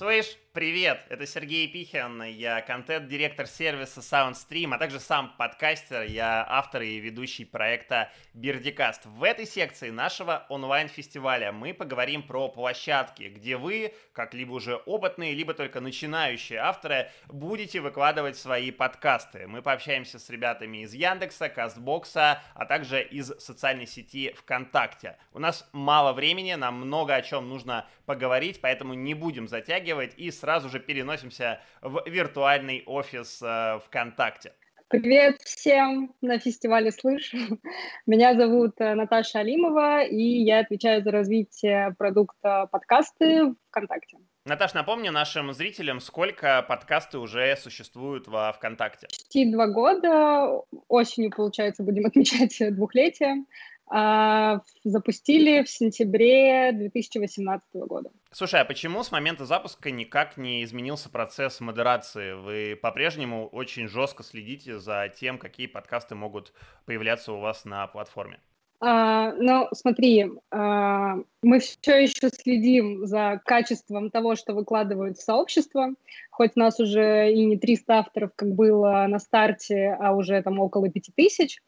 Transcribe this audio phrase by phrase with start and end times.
[0.00, 6.82] Слышь, привет, это Сергей Пихин, я контент-директор сервиса SoundStream, а также сам подкастер, я автор
[6.82, 9.06] и ведущий проекта Бирдикаст.
[9.06, 15.34] В этой секции нашего онлайн-фестиваля мы поговорим про площадки, где вы, как либо уже опытные,
[15.34, 19.46] либо только начинающие авторы, будете выкладывать свои подкасты.
[19.46, 25.16] Мы пообщаемся с ребятами из Яндекса, Кастбокса, а также из социальной сети ВКонтакте.
[25.32, 30.32] У нас мало времени, нам много о чем нужно поговорить, поэтому не будем затягивать и
[30.40, 34.52] сразу же переносимся в виртуальный офис э, ВКонтакте.
[34.88, 37.32] Привет всем на фестивале «Слыш».
[38.06, 44.16] Меня зовут э, Наташа Алимова, и я отвечаю за развитие продукта подкасты ВКонтакте.
[44.46, 49.06] Наташ, напомни нашим зрителям, сколько подкасты уже существуют во ВКонтакте?
[49.06, 50.62] Почти два года.
[50.88, 53.44] Осенью, получается, будем отмечать двухлетие.
[53.92, 58.10] А, запустили в сентябре 2018 года.
[58.32, 62.34] Слушай, а почему с момента запуска никак не изменился процесс модерации?
[62.34, 66.52] Вы по-прежнему очень жестко следите за тем, какие подкасты могут
[66.84, 68.38] появляться у вас на платформе?
[68.82, 75.88] А, ну, смотри, а, мы все еще следим за качеством того, что выкладывают в сообщество.
[76.30, 80.88] Хоть нас уже и не 300 авторов, как было на старте, а уже там около
[80.88, 81.60] 5000.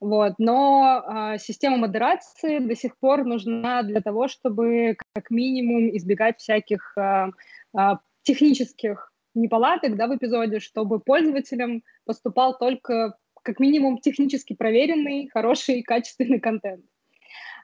[0.00, 0.34] Вот.
[0.38, 6.96] Но а, система модерации до сих пор нужна для того, чтобы как минимум избегать всяких
[6.96, 7.30] а,
[7.76, 15.82] а, технических неполадок да, в эпизоде, чтобы пользователям поступал только как минимум технически проверенный, хороший,
[15.82, 16.84] качественный контент.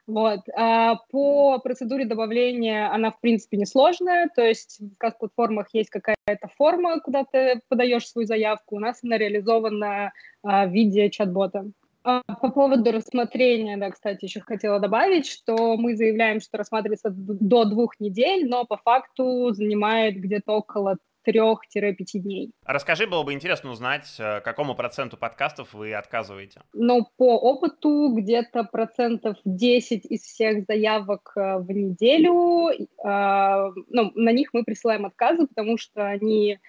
[0.07, 0.41] Вот.
[0.55, 6.99] А по процедуре добавления она, в принципе, несложная, то есть в платформах есть какая-то форма,
[6.99, 10.11] куда ты подаешь свою заявку, у нас она реализована
[10.43, 11.65] а, в виде чат-бота.
[12.05, 17.65] А, по поводу рассмотрения, да, кстати, еще хотела добавить, что мы заявляем, что рассматривается до
[17.65, 22.51] двух недель, но по факту занимает где-то около трех-пяти дней.
[22.63, 26.61] Расскажи, было бы интересно узнать, э, какому проценту подкастов вы отказываете?
[26.73, 34.31] Ну, по опыту где-то процентов 10 из всех заявок э, в неделю, э, ну, на
[34.31, 36.59] них мы присылаем отказы, потому что они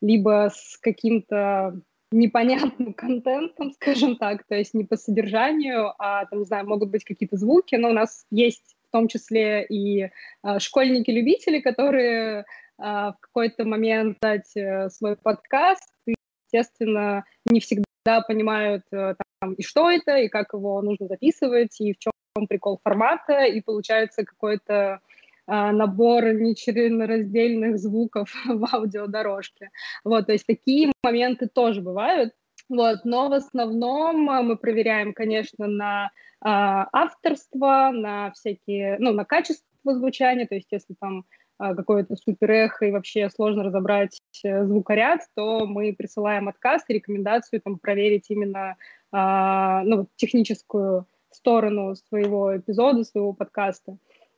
[0.00, 6.44] либо с каким-то непонятным контентом, скажем так, то есть не по содержанию, а там, не
[6.44, 10.10] знаю, могут быть какие-то звуки, но у нас есть в том числе и э,
[10.58, 12.44] школьники-любители, которые э,
[12.78, 16.14] в какой-то момент дать э, свой подкаст, и,
[16.46, 21.92] естественно, не всегда понимают э, там, и что это, и как его нужно записывать, и
[21.92, 22.12] в чем
[22.48, 25.00] прикол формата, и получается какой-то
[25.46, 29.70] набор нечленораздельных звуков в аудиодорожке.
[30.04, 32.32] Вот, то есть такие моменты тоже бывают.
[32.68, 36.08] Вот, но в основном а, мы проверяем, конечно, на э,
[36.42, 41.24] авторство, на всякие, ну, на качество звучания, то есть если там
[41.58, 47.78] какое-то супер и вообще сложно разобрать э, звукоряд, то мы присылаем отказ и рекомендацию там
[47.78, 48.76] проверить именно
[49.12, 53.96] э, ну, техническую сторону своего эпизода, своего подкаста.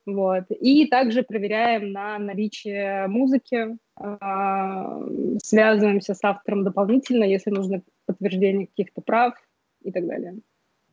[0.08, 0.44] Вот.
[0.48, 9.02] И также проверяем на наличие музыки, э, связываемся с автором дополнительно, если нужно подтверждение каких-то
[9.02, 9.34] прав
[9.82, 10.40] и так далее.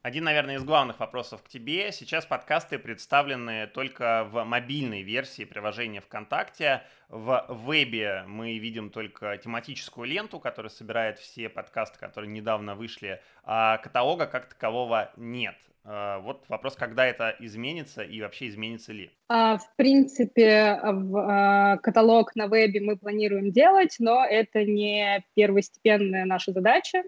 [0.05, 1.91] Один, наверное, из главных вопросов к тебе.
[1.91, 6.83] Сейчас подкасты представлены только в мобильной версии приложения ВКонтакте.
[7.09, 13.79] В вебе мы видим только тематическую ленту, которая собирает все подкасты, которые недавно вышли, а
[13.79, 15.55] каталога как такового нет.
[15.83, 19.09] А, вот вопрос, когда это изменится и вообще изменится ли?
[19.27, 26.51] А, в принципе, а, каталог на вебе мы планируем делать, но это не первостепенная наша
[26.51, 27.01] задача.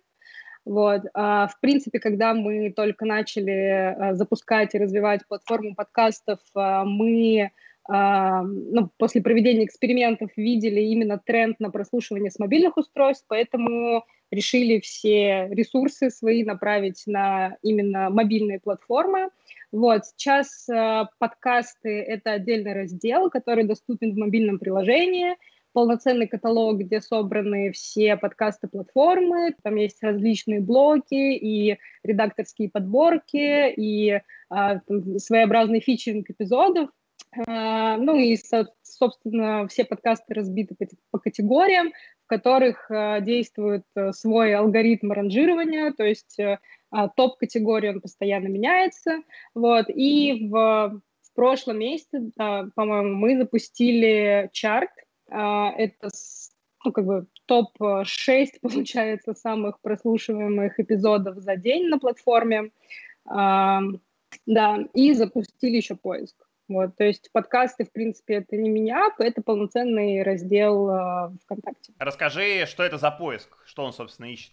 [0.67, 1.03] Вот.
[1.13, 7.51] В принципе, когда мы только начали запускать и развивать платформу подкастов, мы
[7.89, 15.47] ну, после проведения экспериментов видели именно тренд на прослушивание с мобильных устройств, поэтому решили все
[15.51, 19.29] ресурсы свои направить на именно мобильные платформы.
[19.71, 25.35] Вот, сейчас э, подкасты— это отдельный раздел, который доступен в мобильном приложении,
[25.77, 34.09] полноценный каталог, где собраны все подкасты платформы, там есть различные блоки и редакторские подборки, и
[34.09, 34.21] э,
[35.19, 36.89] своеобразный фичеринг эпизодов,
[37.35, 38.39] э, ну и,
[38.81, 41.91] собственно, все подкасты разбиты по, по категориям
[42.25, 46.57] в которых э, действует э, свой алгоритм ранжирования, то есть э,
[46.89, 49.19] а, топ-категория он постоянно меняется,
[49.53, 54.89] вот, и в, в прошлом месяце, по-моему, мы запустили чарт,
[55.29, 56.09] это
[56.85, 62.71] ну, как бы топ-6, получается, самых прослушиваемых эпизодов за день на платформе,
[63.25, 66.47] да, и запустили еще поиск.
[66.67, 71.93] Вот, то есть подкасты, в принципе, это не меня, это полноценный раздел э, ВКонтакте.
[71.97, 74.51] Расскажи, что это за поиск, что он, собственно, ищет?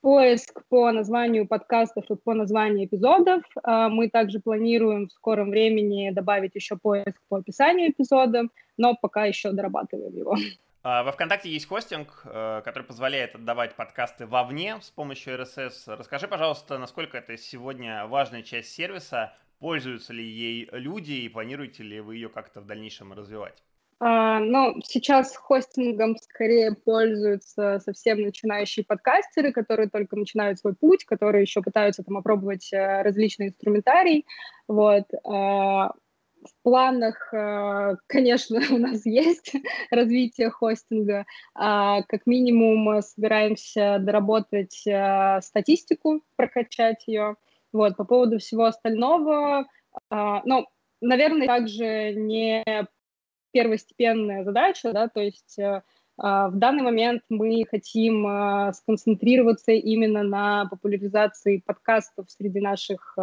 [0.00, 3.42] Поиск по названию подкастов и по названию эпизодов.
[3.66, 8.44] Э, мы также планируем в скором времени добавить еще поиск по описанию эпизода,
[8.80, 10.36] но пока еще дорабатываем его.
[10.82, 15.94] А, во ВКонтакте есть хостинг, э, который позволяет отдавать подкасты вовне с помощью RSS.
[15.94, 22.00] Расскажи, пожалуйста, насколько это сегодня важная часть сервиса, пользуются ли ей люди и планируете ли
[22.00, 23.62] вы ее как-то в дальнейшем развивать?
[24.02, 31.42] А, ну, сейчас хостингом скорее пользуются совсем начинающие подкастеры, которые только начинают свой путь, которые
[31.42, 34.24] еще пытаются там опробовать э, различные инструментарий.
[34.66, 35.04] Вот.
[35.24, 35.90] А,
[36.42, 39.52] в планах, э, конечно, у нас есть
[39.90, 41.26] развитие хостинга.
[41.54, 47.36] А, как минимум собираемся доработать э, статистику, прокачать ее.
[47.72, 49.66] Вот, по поводу всего остального,
[50.10, 50.66] а, ну,
[51.00, 52.64] наверное, также не
[53.52, 55.82] первостепенная задача, да, то есть э,
[56.18, 63.16] а, в данный момент мы хотим сконцентрироваться именно на популяризации подкастов среди наших,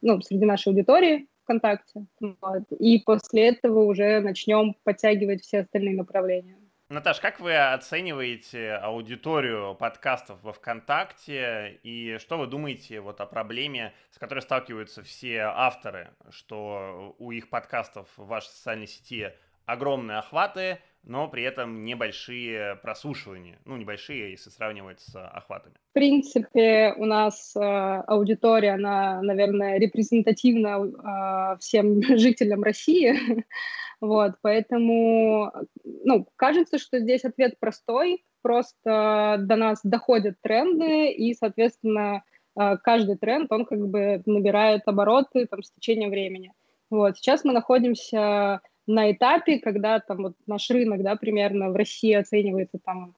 [0.00, 1.28] ну, среди нашей аудитории
[1.58, 6.56] ВКонтакте, вот, и после этого уже начнем подтягивать все остальные направления.
[6.88, 11.80] Наташ, как вы оцениваете аудиторию подкастов во ВКонтакте?
[11.82, 17.48] И что вы думаете вот о проблеме, с которой сталкиваются все авторы, что у их
[17.48, 19.30] подкастов в вашей социальной сети
[19.64, 23.58] огромные охваты, но при этом небольшие прослушивания.
[23.64, 25.74] Ну, небольшие, если сравнивать с охватами.
[25.90, 33.44] В принципе, у нас э, аудитория, она, наверное, репрезентативна э, всем жителям России.
[34.00, 35.52] вот, поэтому,
[35.84, 38.24] ну, кажется, что здесь ответ простой.
[38.42, 42.22] Просто до нас доходят тренды, и, соответственно,
[42.58, 46.52] э, каждый тренд, он как бы набирает обороты там, с течением времени.
[46.90, 52.12] Вот, сейчас мы находимся на этапе, когда там вот наш рынок, да, примерно в России
[52.12, 53.14] оценивается там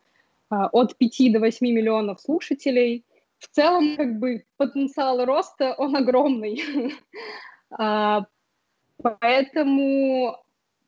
[0.51, 3.05] а, от 5 до 8 миллионов слушателей.
[3.39, 6.63] В целом, как бы, потенциал роста, он огромный.
[7.77, 8.27] А,
[9.03, 10.37] поэтому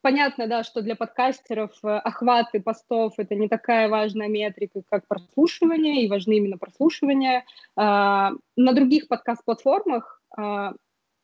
[0.00, 6.04] понятно, да, что для подкастеров э, охваты постов— это не такая важная метрика, как прослушивание,
[6.04, 7.44] и важны именно прослушивания.
[7.74, 10.22] А, на других подкаст-платформах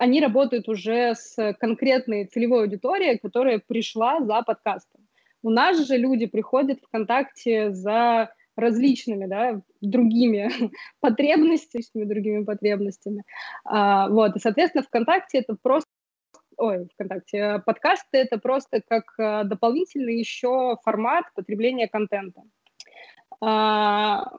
[0.02, 5.06] они работают уже с конкретной целевой аудиторией, которая пришла за подкастом.
[5.44, 10.50] У нас же люди приходят в ВКонтакте за различными, да, другими
[11.00, 13.22] потребностями, другими потребностями.
[13.64, 15.88] А, вот, и, соответственно, ВКонтакте это просто
[16.56, 22.42] ой, ВКонтакте, подкасты это просто как а, дополнительный еще формат потребления контента.
[23.40, 24.32] А,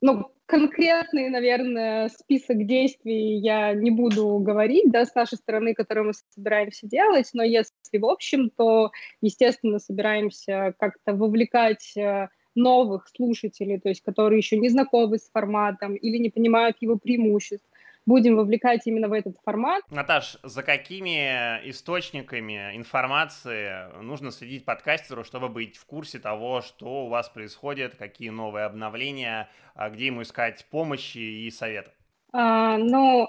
[0.00, 6.12] ну, конкретный, наверное, список действий я не буду говорить, да, с нашей стороны, которые мы
[6.34, 8.90] собираемся делать, но если в общем, то,
[9.20, 15.94] естественно, собираемся как-то вовлекать э, новых слушателей, то есть которые еще не знакомы с форматом
[15.94, 17.66] или не понимают его преимуществ,
[18.08, 19.82] будем вовлекать именно в этот формат.
[19.90, 27.08] Наташ, за какими источниками информации нужно следить подкастеру, чтобы быть в курсе того, что у
[27.08, 31.90] вас происходит, какие новые обновления, а где ему искать помощи и советы?
[32.32, 33.28] А, ну,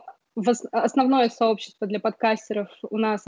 [0.71, 3.25] основное сообщество для подкастеров у нас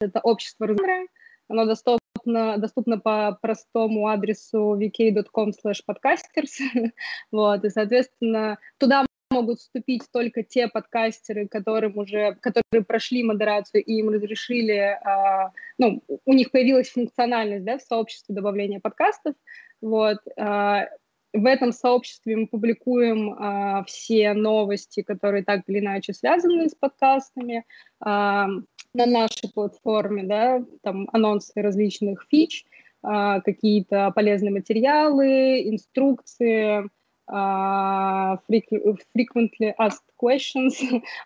[0.00, 1.06] это общество размера.
[1.48, 6.58] Оно доступно, доступно по простому адресу vk.com slash podcasters.
[7.32, 13.94] вот, и, соответственно, туда могут вступить только те подкастеры, которым уже, которые прошли модерацию и
[13.94, 19.34] им разрешили, а, ну, у них появилась функциональность, да, в сообществе добавления подкастов,
[19.80, 20.88] вот, а,
[21.32, 27.64] в этом сообществе мы публикуем а, все новости, которые так или иначе связаны с подкастами,
[28.00, 28.48] а,
[28.92, 32.64] на нашей платформе, да, там анонсы различных фич,
[33.02, 36.90] а, какие-то полезные материалы, инструкции,
[37.30, 40.76] frequently asked questions.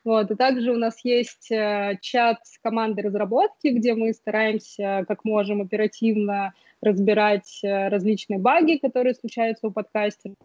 [0.04, 0.30] вот.
[0.30, 5.62] И также у нас есть uh, чат с командой разработки, где мы стараемся как можем
[5.62, 10.36] оперативно разбирать uh, различные баги, которые случаются у подкастеров.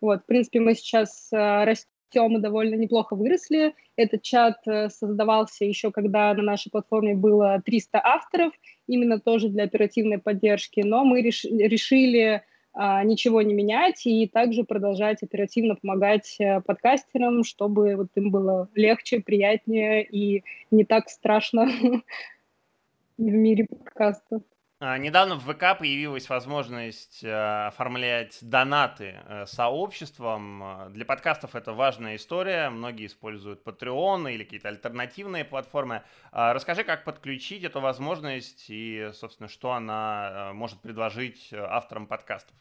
[0.00, 0.22] Вот.
[0.22, 3.74] В принципе, мы сейчас uh, растем и довольно неплохо выросли.
[3.96, 8.52] Этот чат создавался еще, когда на нашей платформе было 300 авторов,
[8.86, 12.42] именно тоже для оперативной поддержки, но мы реш решили
[12.74, 19.20] ничего не менять и также продолжать оперативно помогать э, подкастерам, чтобы вот им было легче,
[19.20, 21.66] приятнее и не так страшно
[23.18, 24.42] в мире подкастов.
[24.84, 30.60] А, недавно в ВК появилась возможность э, оформлять донаты э, сообществом.
[30.60, 32.68] Э, для подкастов это важная история.
[32.68, 36.02] Многие используют Patreon или какие-то альтернативные платформы.
[36.32, 42.56] А, расскажи, как подключить эту возможность и, собственно, что она может предложить авторам подкастов.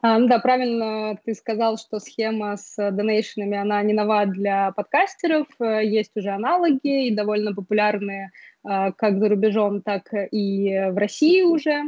[0.00, 5.46] А, да, правильно ты сказал, что схема с донейшенами, она не нова для подкастеров.
[5.60, 11.84] Есть уже аналоги и довольно популярные а, как за рубежом, так и в России уже.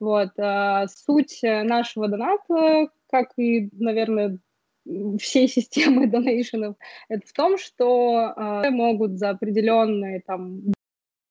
[0.00, 0.30] Вот.
[0.38, 4.38] А, суть нашего доната, как и, наверное,
[5.18, 6.76] всей системы донейшенов,
[7.08, 10.72] это в том, что э, могут за определенный там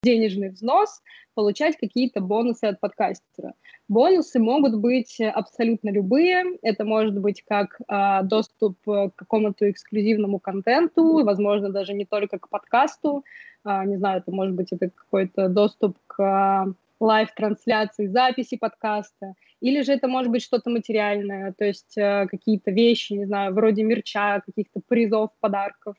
[0.03, 1.01] денежный взнос
[1.33, 3.53] получать какие-то бонусы от подкастера.
[3.87, 6.57] Бонусы могут быть абсолютно любые.
[6.61, 12.49] Это может быть как э, доступ к какому-то эксклюзивному контенту, возможно, даже не только к
[12.49, 13.21] подкасту, а,
[13.65, 16.65] не знаю, это может быть это какой-то доступ к а,
[16.99, 23.13] live-трансляции, записи подкаста, или же это может быть что-то материальное, то есть э, какие-то вещи,
[23.13, 25.95] не знаю, вроде мерча, каких-то призов, подарков.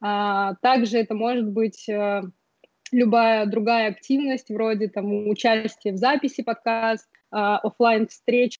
[0.00, 2.22] А, также это может быть э,
[2.92, 8.58] любая другая активность, вроде там участия в записи подкаста, офлайн встреч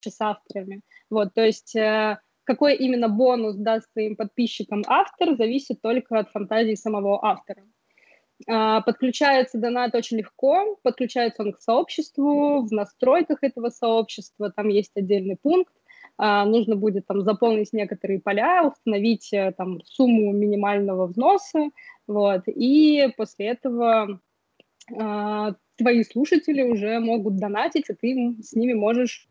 [0.00, 0.82] с авторами.
[1.08, 6.74] Вот, то есть э, какой именно бонус даст своим подписчикам автор, зависит только от фантазии
[6.74, 7.62] самого автора.
[8.48, 14.92] А, подключается донат очень легко, подключается он к сообществу, в настройках этого сообщества там есть
[14.96, 15.72] отдельный пункт,
[16.18, 21.70] а, нужно будет там заполнить некоторые поля, установить э, там сумму минимального взноса,
[22.06, 24.20] вот, и после этого
[24.96, 29.28] а, твои слушатели уже могут донатить, и ты с ними можешь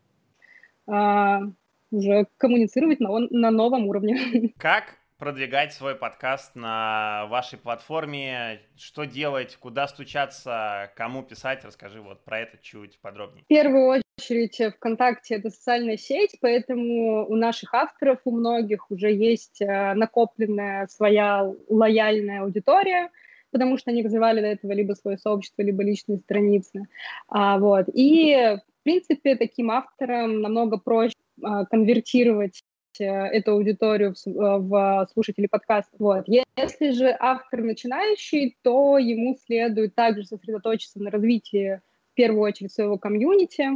[0.86, 4.52] уже коммуницировать на, на новом уровне.
[4.58, 12.22] Как продвигать свой подкаст на вашей платформе, что делать, куда стучаться, кому писать, расскажи вот
[12.24, 13.42] про это чуть подробнее.
[13.42, 19.62] В первую очередь ВКонтакте это социальная сеть, поэтому у наших авторов, у многих уже есть
[19.62, 23.08] э, накопленная своя лояльная аудитория,
[23.50, 26.82] потому что они развивали до этого либо свое сообщество, либо личные страницы.
[27.28, 27.86] А, вот.
[27.94, 32.63] И, в принципе, таким авторам намного проще а, конвертировать Э,
[33.02, 35.94] эту аудиторию в, э, в слушателей подкаста.
[35.98, 36.24] Вот.
[36.26, 41.80] Если же автор начинающий, то ему следует также сосредоточиться на развитии
[42.12, 43.68] в первую очередь своего комьюнити.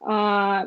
[0.00, 0.66] А,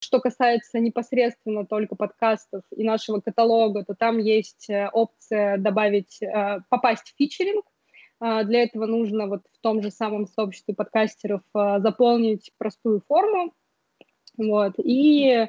[0.00, 6.20] что касается непосредственно только подкастов и нашего каталога, то там есть э, опция добавить,
[6.68, 7.64] попасть в фичеринг.
[8.20, 13.54] А, для этого нужно вот в том же самом сообществе подкастеров заполнить простую форму,
[14.36, 15.48] вот, и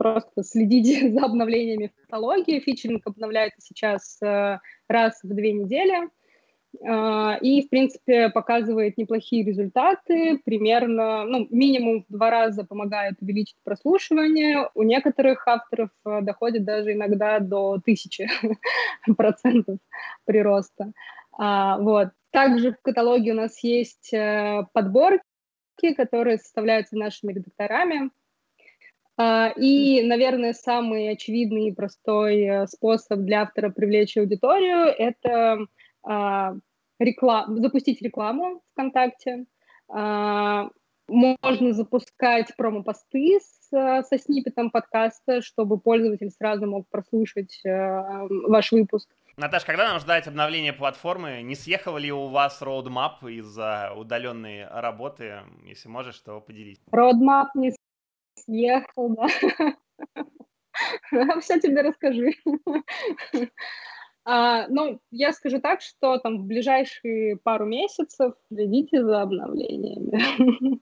[0.00, 2.60] просто следить за обновлениями в каталоге.
[2.60, 6.08] Фичеринг обновляется сейчас э, раз в две недели.
[6.80, 10.40] Э, и, в принципе, показывает неплохие результаты.
[10.42, 14.70] Примерно, ну, минимум в два раза помогает увеличить прослушивание.
[14.74, 18.26] У некоторых авторов э, доходит даже иногда до тысячи
[19.18, 19.76] процентов
[20.24, 20.92] прироста.
[21.32, 22.08] А, вот.
[22.30, 24.14] Также в каталоге у нас есть
[24.72, 25.24] подборки,
[25.96, 28.10] которые составляются нашими редакторами.
[29.22, 35.58] А, и, наверное, самый очевидный и простой э, способ для автора привлечь аудиторию– это
[36.02, 36.54] а,
[36.98, 37.58] реклам...
[37.58, 39.44] запустить рекламу ВКонтакте.
[39.88, 40.70] А,
[41.06, 49.10] можно запускать промо-посты с, со сниппетом подкаста, чтобы пользователь сразу мог прослушать э, ваш выпуск.
[49.36, 51.42] Наташ, когда нам ждать обновления платформы?
[51.42, 55.40] Не съехал ли у вас roadmap из-за удаленной работы?
[55.66, 56.78] Если можешь, то поделись.
[56.90, 57.72] Roadmap не
[58.44, 59.26] съехал, да.
[61.40, 62.32] Все тебе расскажи.
[64.24, 70.80] А, ну, я скажу так, что там в ближайшие пару месяцев следите за обновлениями.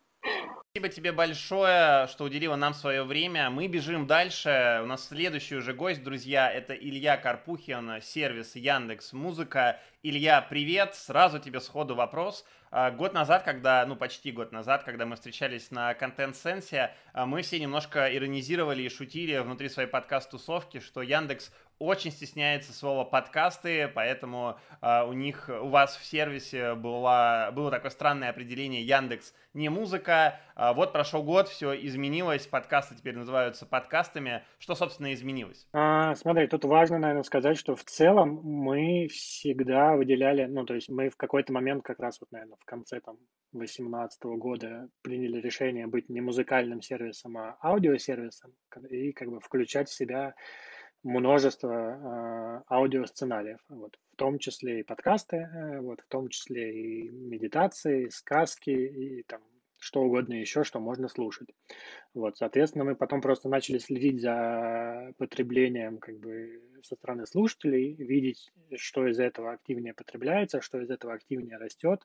[0.70, 3.48] Спасибо тебе большое, что уделила нам свое время.
[3.50, 4.80] Мы бежим дальше.
[4.82, 9.80] У нас следующий уже гость, друзья, это Илья Карпухин, сервис Яндекс Музыка.
[10.04, 10.94] Илья, привет.
[10.94, 12.44] Сразу тебе сходу вопрос.
[12.70, 17.42] А, год назад, когда, ну почти год назад, когда мы встречались на контент-сенсе, а, мы
[17.42, 24.58] все немножко иронизировали и шутили внутри своей подкаст-тусовки, что Яндекс очень стесняется слова подкасты, поэтому
[24.82, 30.40] э, у них, у вас в сервисе было, было такое странное определение Яндекс не музыка.
[30.56, 34.42] А вот прошел год, все изменилось, подкасты теперь называются подкастами.
[34.58, 35.68] Что, собственно, изменилось?
[35.72, 40.88] А, смотри, тут важно, наверное, сказать, что в целом мы всегда выделяли, ну, то есть
[40.88, 43.16] мы в какой-то момент как раз вот, наверное, в конце там
[43.52, 48.54] 2018 года приняли решение быть не музыкальным сервисом, а аудиосервисом
[48.90, 50.34] и как бы включать в себя
[51.02, 57.08] множество э, аудиосценариев, вот, в том числе и подкасты, э, вот, в том числе и
[57.08, 59.40] медитации, сказки, и там
[59.78, 61.48] что угодно еще, что можно слушать.
[62.14, 68.50] Вот, соответственно, мы потом просто начали следить за потреблением как бы со стороны слушателей, видеть,
[68.76, 72.02] что из этого активнее потребляется, что из этого активнее растет.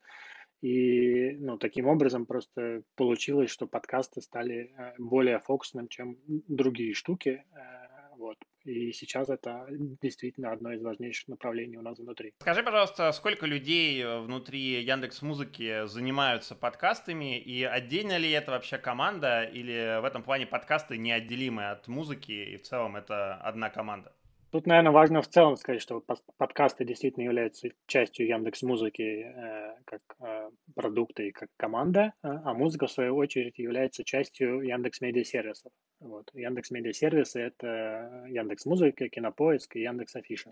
[0.62, 7.44] И ну, таким образом просто получилось, что подкасты стали э, более фокусным, чем другие штуки.
[7.53, 8.38] Э, вот.
[8.65, 12.34] И сейчас это действительно одно из важнейших направлений у нас внутри.
[12.39, 18.77] Скажи, пожалуйста, сколько людей э, внутри Яндекс Музыки занимаются подкастами, и отдельно ли это вообще
[18.77, 24.13] команда, или в этом плане подкасты неотделимы от музыки, и в целом это одна команда?
[24.53, 26.03] Тут, наверное, важно в целом сказать, что
[26.38, 32.86] подкасты действительно являются частью Яндекс Музыки э, как э, продукта и как команда, а, музыка,
[32.86, 35.72] в свою очередь, является частью Яндекс Медиа Сервисов.
[36.00, 36.29] Вот.
[36.36, 40.51] Яндекс Медиа Сервисы— это Яндекс Музыка, Кинопоиск и Яндекс Афиша.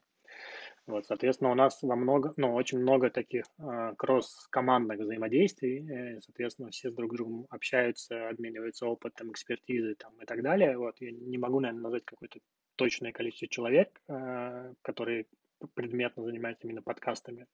[0.87, 5.87] Вот, соответственно, у нас во много, ну, очень много таких э, кросс-командных взаимодействий.
[5.87, 10.75] Э, соответственно, все с друг другом общаются, обмениваются опытом, экспертизой там, и так далее.
[10.79, 12.39] Вот, я не могу, наверное, назвать какой-то
[12.81, 15.27] точное количество человек, э, которые
[15.75, 17.45] предметно занимаются именно подкастами.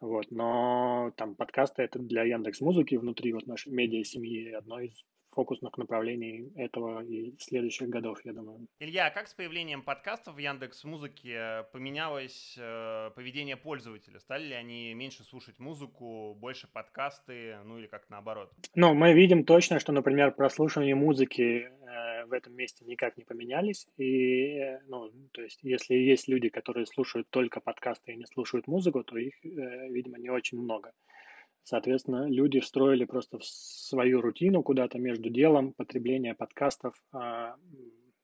[0.00, 5.04] Вот, но там подкасты это для Яндекс Музыки внутри вот нашей медиа семьи одно из
[5.32, 8.66] фокусных направлений этого и следующих годов, я думаю.
[8.78, 14.18] Илья, а как с появлением подкастов в Яндекс Музыке поменялось э, поведение пользователя?
[14.20, 18.50] Стали ли они меньше слушать музыку, больше подкасты, ну или как наоборот?
[18.74, 23.86] Ну, мы видим точно, что, например, прослушивание музыки э, в этом месте никак не поменялись.
[23.96, 28.66] И, э, ну, то есть, если есть люди, которые слушают только подкасты и не слушают
[28.66, 30.92] музыку, то их, э, видимо, не очень много.
[31.64, 37.56] Соответственно, люди встроили просто в свою рутину куда-то между делом потребления подкастов а,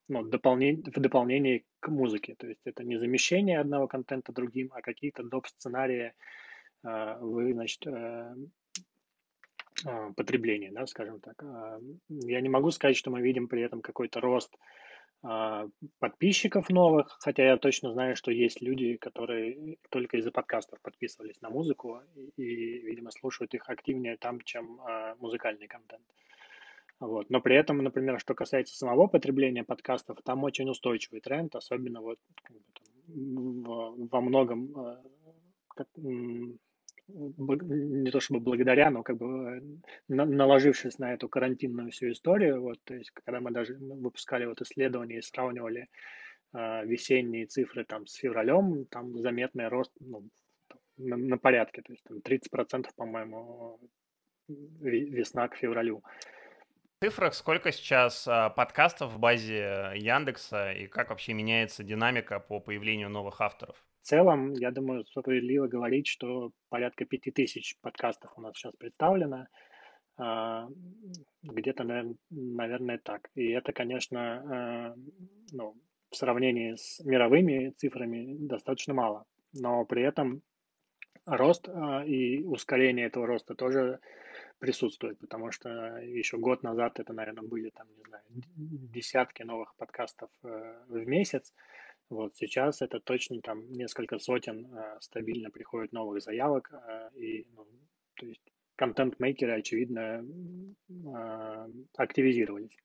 [0.08, 2.34] ну, дополнение, в дополнение к музыке.
[2.36, 5.46] То есть это не замещение одного контента другим, а какие-то доп.
[5.46, 6.12] сценарии
[6.82, 8.34] а, вы, значит, э,
[9.84, 11.42] а, потребления, да, скажем так.
[12.08, 14.56] Я не могу сказать, что мы видим при этом какой-то рост
[15.98, 21.50] подписчиков новых, хотя я точно знаю, что есть люди, которые только из-за подкастов подписывались на
[21.50, 26.04] музыку и, и видимо, слушают их активнее там, чем а, музыкальный контент.
[27.00, 27.28] Вот.
[27.28, 32.18] Но при этом, например, что касается самого потребления подкастов, там очень устойчивый тренд, особенно вот
[32.42, 35.02] как бы, там, в, во многом а,
[35.68, 35.88] как,
[37.08, 42.78] не то чтобы благодаря, но как бы э, наложившись на эту карантинную всю историю, вот,
[42.84, 45.88] то есть когда мы даже выпускали вот исследования и сравнивали
[46.52, 50.28] э, весенние цифры там с февралем, там заметный рост ну,
[50.96, 53.78] на, на порядке, то есть там 30%, по-моему,
[54.48, 56.02] весна к февралю.
[56.98, 62.58] В цифрах сколько сейчас а, подкастов в базе Яндекса и как вообще меняется динамика по
[62.58, 63.85] появлению новых авторов?
[64.06, 69.48] Целом, я думаю, справедливо говорить, что порядка пяти тысяч подкастов у нас сейчас представлено.
[70.16, 70.68] А,
[71.42, 71.82] где-то,
[72.30, 73.28] наверное, так.
[73.34, 74.94] И это, конечно, а,
[75.50, 75.74] ну,
[76.10, 79.24] в сравнении с мировыми цифрами достаточно мало.
[79.52, 80.40] Но при этом
[81.24, 83.98] рост а, и ускорение этого роста тоже
[84.60, 88.22] присутствует, потому что еще год назад это, наверное, были там, не знаю,
[88.54, 91.52] десятки новых подкастов э, в месяц,
[92.10, 97.66] вот сейчас это точно там несколько сотен э, стабильно приходит новых заявок, э, и, ну,
[98.14, 98.42] то есть
[98.76, 100.24] контент-мейкеры, очевидно,
[100.88, 102.76] э, активизировались.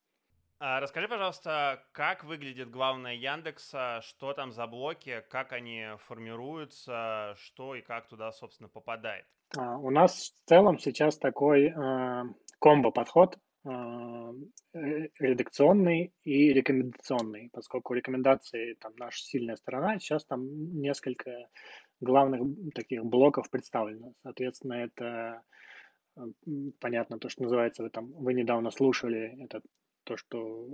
[0.64, 7.74] А расскажи, пожалуйста, как выглядит главная Яндекса, что там за блоки, как они формируются, что
[7.74, 9.26] и как туда, собственно, попадает?
[9.56, 12.22] А, у нас в целом сейчас такой э,
[12.60, 13.38] комбо-подход
[14.74, 20.44] редакционный и рекомендационный, поскольку рекомендации там наша сильная сторона, сейчас там
[20.80, 21.48] несколько
[22.00, 22.42] главных
[22.74, 24.14] таких блоков представлено.
[24.22, 25.42] Соответственно, это
[26.80, 29.62] понятно то, что называется, вы там вы недавно слушали, это
[30.04, 30.68] то, что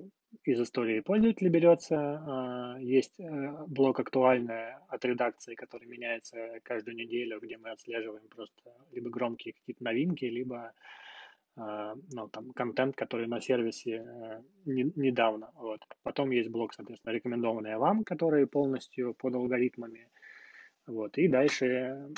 [0.45, 1.97] из истории пользователя берется.
[1.97, 8.73] А, есть э, блок актуальная от редакции, который меняется каждую неделю, где мы отслеживаем просто
[8.93, 10.73] либо громкие какие-то новинки, либо
[11.59, 15.51] ну, там, контент, который на сервисе э, не, недавно.
[15.55, 15.81] Вот.
[16.03, 20.09] Потом есть блок, соответственно, рекомендованные вам, которые полностью под алгоритмами.
[20.87, 21.19] Вот.
[21.19, 22.09] И дальше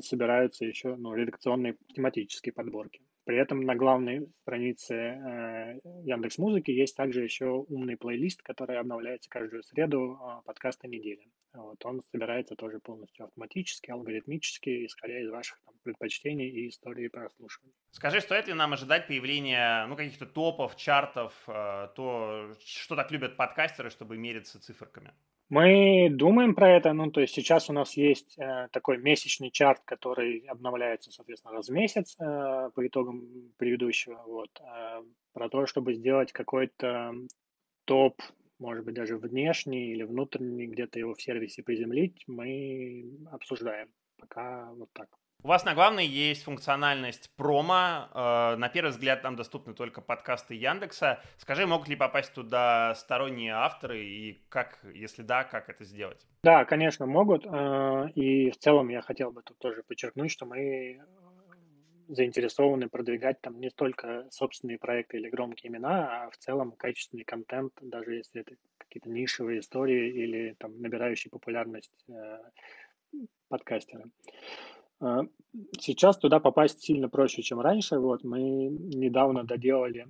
[0.00, 3.02] собираются еще ну, редакционные тематические подборки.
[3.28, 9.28] При этом на главной странице э, Яндекс Музыки есть также еще умный плейлист, который обновляется
[9.28, 11.26] каждую среду э, подкаста недели.
[11.52, 17.74] Вот, он собирается тоже полностью автоматически, алгоритмически, исходя из ваших там, предпочтений и истории прослушивания.
[17.90, 23.36] Скажи, стоит ли нам ожидать появления ну, каких-то топов, чартов, э, то, что так любят
[23.36, 25.12] подкастеры, чтобы мериться циферками?
[25.48, 29.80] Мы думаем про это, ну, то есть сейчас у нас есть э, такой месячный чарт,
[29.86, 35.94] который обновляется, соответственно, раз в месяц э, по итогам предыдущего, вот, э, про то, чтобы
[35.94, 37.14] сделать какой-то
[37.86, 38.20] топ,
[38.58, 43.88] может быть, даже внешний или внутренний, где-то его в сервисе приземлить, мы обсуждаем.
[44.18, 45.08] Пока вот так.
[45.44, 48.08] У вас на главной есть функциональность промо.
[48.12, 51.22] Э, на первый взгляд там доступны только подкасты Яндекса.
[51.36, 56.26] Скажи, могут ли попасть туда сторонние авторы и как, если да, как это сделать?
[56.42, 57.46] Да, конечно, могут.
[57.46, 61.00] Э, и в целом я хотел бы тут тоже подчеркнуть, что мы
[62.08, 67.74] заинтересованы продвигать там не столько собственные проекты или громкие имена, а в целом качественный контент,
[67.80, 72.38] даже если это какие-то нишевые истории или там набирающие популярность э,
[73.48, 74.06] подкастеры.
[75.00, 75.22] А,
[75.78, 77.98] сейчас туда попасть сильно проще, чем раньше.
[77.98, 80.06] Вот мы недавно доделали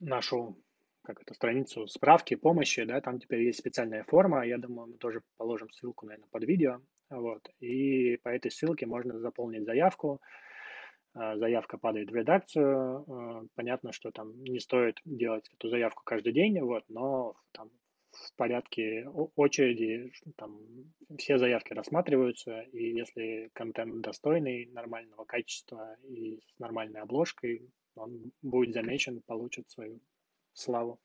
[0.00, 0.56] нашу
[1.02, 5.22] как это, страницу справки, помощи, да, там теперь есть специальная форма, я думаю, мы тоже
[5.36, 6.80] положим ссылку, наверное, под видео,
[7.10, 10.20] вот, и по этой ссылке можно заполнить заявку,
[11.14, 16.32] а, заявка падает в редакцию, а, понятно, что там не стоит делать эту заявку каждый
[16.32, 17.70] день, вот, но там
[18.12, 20.58] в порядке очереди, там
[21.18, 28.74] все заявки рассматриваются, и если контент достойный, нормального качества и с нормальной обложкой, он будет
[28.74, 30.00] замечен, получит свою
[30.52, 31.00] славу.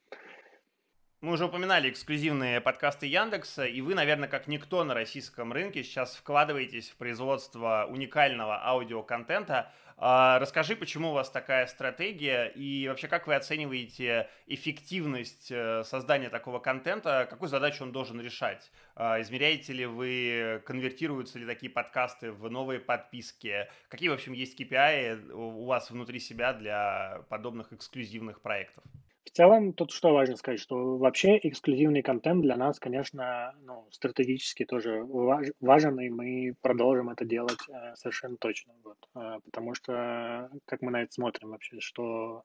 [1.27, 6.15] Мы уже упоминали эксклюзивные подкасты Яндекса, и вы, наверное, как никто на российском рынке сейчас
[6.15, 9.69] вкладываетесь в производство уникального аудиоконтента.
[9.97, 16.29] А, расскажи, почему у вас такая стратегия, и вообще как вы оцениваете эффективность э, создания
[16.29, 18.71] такого контента, какую задачу он должен решать?
[18.95, 23.67] А, измеряете ли вы, конвертируются ли такие подкасты в новые подписки?
[23.89, 28.85] Какие, в общем, есть KPI у вас внутри себя для подобных эксклюзивных проектов?
[29.27, 34.63] В целом, тут что важно сказать, что вообще эксклюзивный контент для нас, конечно, ну, стратегически
[34.63, 38.73] тоже важ, важен, и мы продолжим это делать э, совершенно точно.
[38.85, 38.97] Вот.
[39.15, 42.43] Э, потому что, как мы на это смотрим вообще, что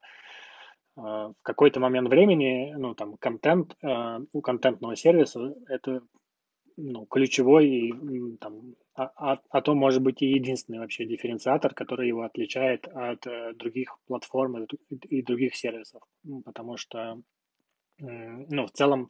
[0.97, 6.01] э, в какой-то момент времени, ну, там, контент э, у контентного сервиса это
[6.75, 12.07] ну, ключевой и там, а, а, а то может быть и единственный вообще дифференциатор, который
[12.07, 14.67] его отличает от э, других платформ и,
[15.09, 16.03] и других сервисов,
[16.45, 17.19] потому что,
[17.99, 19.09] э, ну, в целом,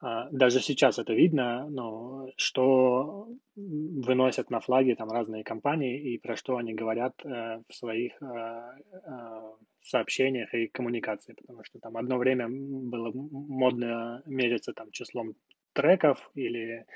[0.00, 6.36] э, даже сейчас это видно, ну, что выносят на флаги там разные компании и про
[6.36, 9.40] что они говорят э, в своих э, э,
[9.82, 15.34] сообщениях и коммуникации, потому что там одно время было модно мериться там числом
[15.72, 16.86] треков или,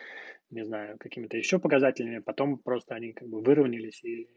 [0.50, 4.28] не знаю, какими-то еще показателями, потом просто они как бы выровнялись, и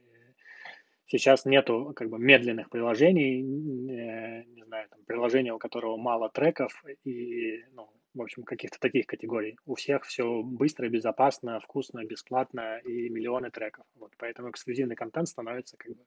[1.06, 6.84] сейчас нету как бы медленных приложений, э, не знаю, там, приложения, у которого мало треков
[7.04, 9.58] и, ну, в общем, каких-то таких категорий.
[9.66, 13.86] У всех все быстро, безопасно, вкусно, бесплатно и миллионы треков.
[13.96, 16.04] Вот, поэтому эксклюзивный контент становится как бы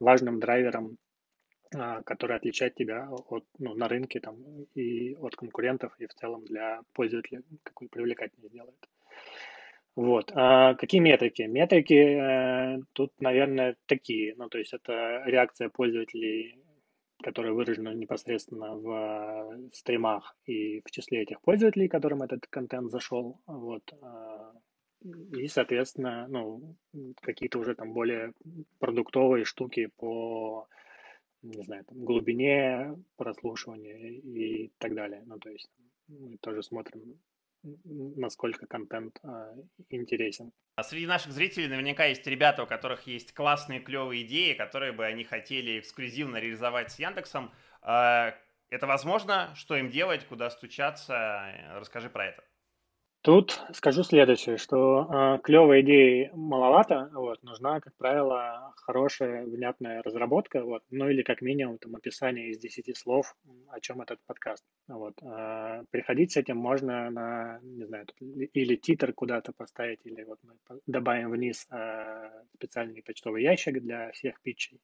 [0.00, 0.98] важным драйвером
[1.74, 4.36] а, который отличает тебя от, ну, на рынке там,
[4.74, 8.88] и от конкурентов, и в целом для пользователя какой привлекательнее делает.
[9.94, 10.32] Вот.
[10.34, 11.42] А какие метрики?
[11.42, 14.34] Метрики э, тут, наверное, такие.
[14.36, 16.56] Ну, то есть это реакция пользователей,
[17.22, 23.38] которая выражена непосредственно в стримах и в числе этих пользователей, которым этот контент зашел.
[23.46, 23.82] Вот.
[24.00, 24.52] А,
[25.04, 26.76] и, соответственно, ну,
[27.20, 28.32] какие-то уже там более
[28.78, 30.68] продуктовые штуки по
[31.42, 35.22] не знаю, там, глубине прослушивания и так далее.
[35.26, 35.70] Ну, то есть
[36.08, 37.18] мы тоже смотрим,
[37.62, 39.54] насколько контент а,
[39.90, 40.52] интересен.
[40.74, 45.04] А среди наших зрителей наверняка есть ребята, у которых есть классные, клевые идеи, которые бы
[45.04, 47.52] они хотели эксклюзивно реализовать с Яндексом.
[47.82, 48.34] А,
[48.70, 49.54] это возможно?
[49.54, 50.24] Что им делать?
[50.26, 51.44] Куда стучаться?
[51.74, 52.44] Расскажи про это.
[53.22, 60.64] Тут скажу следующее, что э, клевой идеи маловато, вот, нужна, как правило, хорошая, внятная разработка,
[60.64, 63.36] вот, ну или как минимум там описание из 10 слов,
[63.70, 64.64] о чем этот подкаст.
[64.88, 65.14] Вот.
[65.22, 70.80] Э, приходить с этим можно на, не знаю, или титр куда-то поставить, или вот мы
[70.88, 74.80] добавим вниз э, специальный почтовый ящик для всех питчей.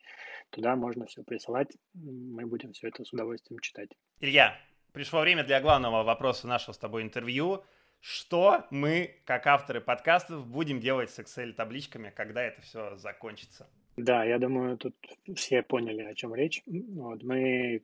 [0.51, 3.91] Туда можно все присылать, мы будем все это с удовольствием читать.
[4.21, 4.57] Илья,
[4.93, 7.65] пришло время для главного вопроса нашего с тобой интервью–
[8.01, 13.69] что мы, как авторы подкастов, будем делать с Excel-табличками, когда это все закончится?
[13.97, 14.95] Да, я думаю, тут
[15.35, 16.63] все поняли, о чем речь.
[16.67, 17.83] Вот, мы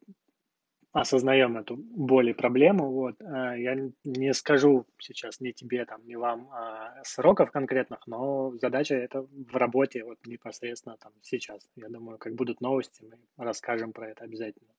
[0.95, 2.93] осознаем эту боль и проблему.
[2.93, 3.21] Вот.
[3.21, 8.95] А, я не скажу сейчас ни тебе, там, ни вам а, сроков конкретных, но задача
[8.95, 11.69] это в работе вот непосредственно там сейчас.
[11.75, 14.73] Я думаю, как будут новости, мы расскажем про это обязательно.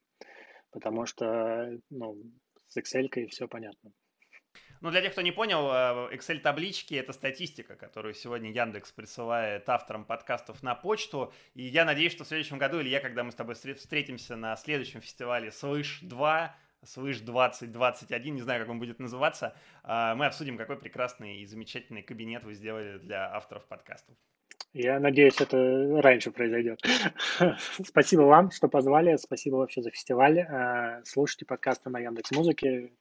[0.72, 2.18] Потому что ну,
[2.70, 3.92] с Excel все понятно.
[4.82, 10.06] Ну, для тех, кто не понял, э, Excel-таблички— это статистика, которую сегодня Яндекс присылает авторам
[10.06, 11.34] подкастов на почту.
[11.54, 14.56] И я надеюсь, что в следующем году, или я, когда мы с тобой встретимся на
[14.56, 20.58] следующем фестивале Слышь 2, Слышь 2021, не знаю, как он будет называться, э, мы обсудим,
[20.58, 24.16] какой прекрасный и замечательный кабинет вы сделали для авторов подкастов.
[24.74, 26.82] Я надеюсь, это раньше произойдет.
[27.84, 29.16] Спасибо вам, что позвали.
[29.16, 30.40] Спасибо вообще за фестиваль.
[30.40, 32.92] Э, слушайте подкасты на Яндекс Музыке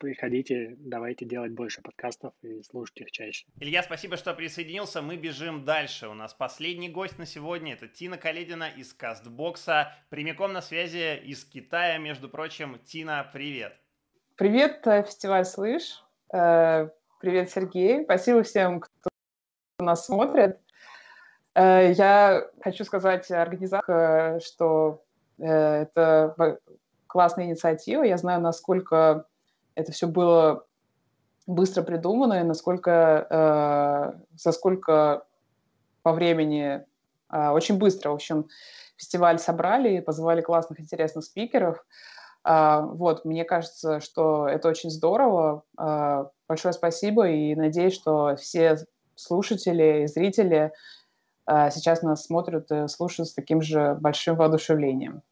[0.00, 3.46] приходите, давайте делать больше подкастов и слушать их чаще.
[3.60, 5.02] Илья, спасибо, что присоединился.
[5.02, 6.08] Мы бежим дальше.
[6.08, 7.74] У нас последний гость на сегодня.
[7.74, 9.92] Это Тина Каледина из Кастбокса.
[10.08, 12.80] Прямиком на связи из Китая, между прочим.
[12.84, 13.76] Тина, привет.
[14.36, 16.02] Привет, э, фестиваль «Слышь».
[16.32, 16.88] Э,
[17.20, 18.02] привет, Сергей.
[18.04, 19.10] Спасибо всем, кто
[19.80, 20.58] нас смотрит.
[21.54, 25.04] Э, я хочу сказать организаторам, что
[25.38, 26.58] это
[27.06, 28.02] классная инициатива.
[28.02, 29.26] Я знаю, насколько
[29.74, 30.64] это все было
[31.46, 35.24] быстро придумано, и насколько, э, за сколько
[36.02, 36.84] по времени,
[37.32, 38.48] э, очень быстро, в общем,
[38.96, 41.84] фестиваль собрали и позвали классных, интересных спикеров.
[42.44, 45.64] Э, вот, мне кажется, что это очень здорово.
[45.78, 48.76] Э, большое спасибо и надеюсь, что все
[49.14, 50.72] слушатели и зрители
[51.46, 55.22] э, сейчас нас смотрят и слушают с таким же большим воодушевлением.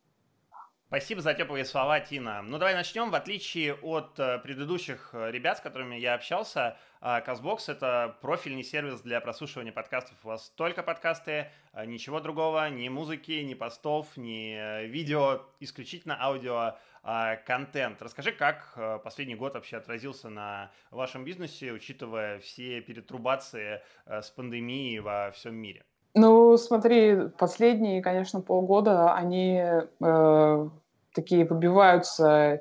[0.88, 2.40] Спасибо за теплые слова, Тина.
[2.40, 3.11] Ну, давай начнем.
[3.11, 8.64] В отличие от э, предыдущих э, ребят, с которыми я общался, э, Казбокс— это профильный
[8.64, 10.16] сервис для прослушивания подкастов.
[10.24, 16.16] У вас только подкасты, э, ничего другого, ни музыки, ни постов, ни э, видео, исключительно
[16.18, 18.01] аудио э, контент.
[18.01, 24.31] Расскажи, как э, последний год вообще отразился на вашем бизнесе, учитывая все перетрубации э, с
[24.31, 25.85] пандемией во всем мире?
[26.20, 29.62] Ну, смотри, последние, конечно, полгода они
[30.00, 30.68] э,
[31.14, 32.61] такие выбиваются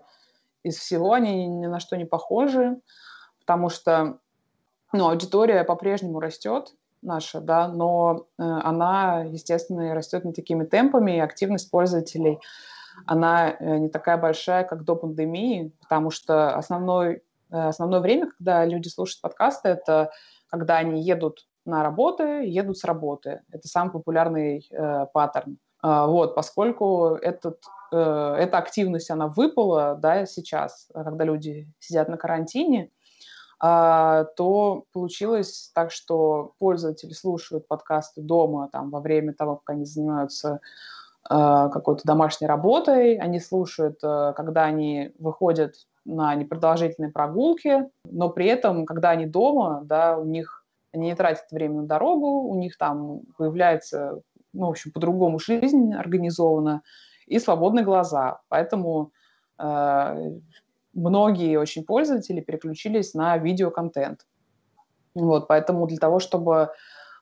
[0.61, 2.79] из всего, они ни на что не похожи,
[3.39, 4.19] потому что
[4.93, 11.19] ну, аудитория по-прежнему растет наша, да, но э, она, естественно, растет не такими темпами, и
[11.19, 12.37] активность пользователей,
[13.07, 18.63] она э, не такая большая, как до пандемии, потому что основной, э, основное время, когда
[18.65, 20.11] люди слушают подкасты, это
[20.47, 23.41] когда они едут на работы, едут с работы.
[23.51, 25.59] Это самый популярный э, паттерн.
[25.83, 32.17] Э, вот, поскольку этот, э, эта активность, она выпала, да, сейчас, когда люди сидят на
[32.17, 32.89] карантине,
[33.63, 39.85] э, то получилось так, что пользователи слушают подкасты дома, там, во время того, как они
[39.85, 40.59] занимаются
[41.29, 45.73] какой-то домашней работой, они слушают, когда они выходят
[46.05, 50.56] на непродолжительные прогулки, но при этом, когда они дома, да, у них
[50.97, 54.21] они не тратят время на дорогу, у них там появляется,
[54.53, 56.81] ну, в общем, по-другому жизнь организована,
[57.25, 58.41] и свободные глаза.
[58.47, 59.11] Поэтому
[59.59, 60.31] э,
[60.93, 64.25] многие очень пользователи переключились на видеоконтент.
[65.13, 66.69] Вот, поэтому для того, чтобы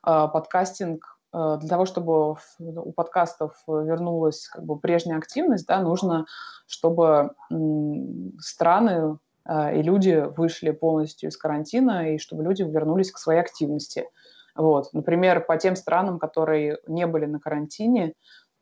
[0.06, 6.26] э, подкастинг, э, для того, чтобы у подкастов вернулась как бы прежняя активность, да, нужно,
[6.66, 13.18] чтобы м, страны Э, и люди вышли полностью из карантина, и чтобы люди вернулись к
[13.18, 14.08] своей активности.
[14.56, 14.92] Вот.
[14.92, 18.14] Например, по тем странам, которые не были на карантине,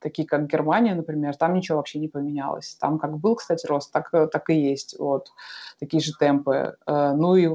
[0.05, 2.77] такие как Германия, например, там ничего вообще не поменялось.
[2.79, 4.99] Там как был, кстати, рост, так, так и есть.
[4.99, 5.31] Вот.
[5.81, 6.77] Такие же темпы.
[6.87, 7.49] Э, ну и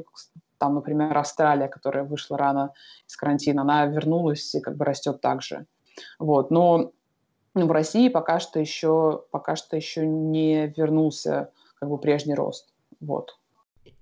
[0.58, 2.74] там, например, Австралия, которая вышла рано
[3.08, 5.68] из карантина, она вернулась и как бы растет так же.
[6.18, 6.50] Вот.
[6.50, 6.92] Но
[7.54, 12.74] в России пока что еще, пока что еще не вернулся как бы прежний рост.
[13.00, 13.40] Вот.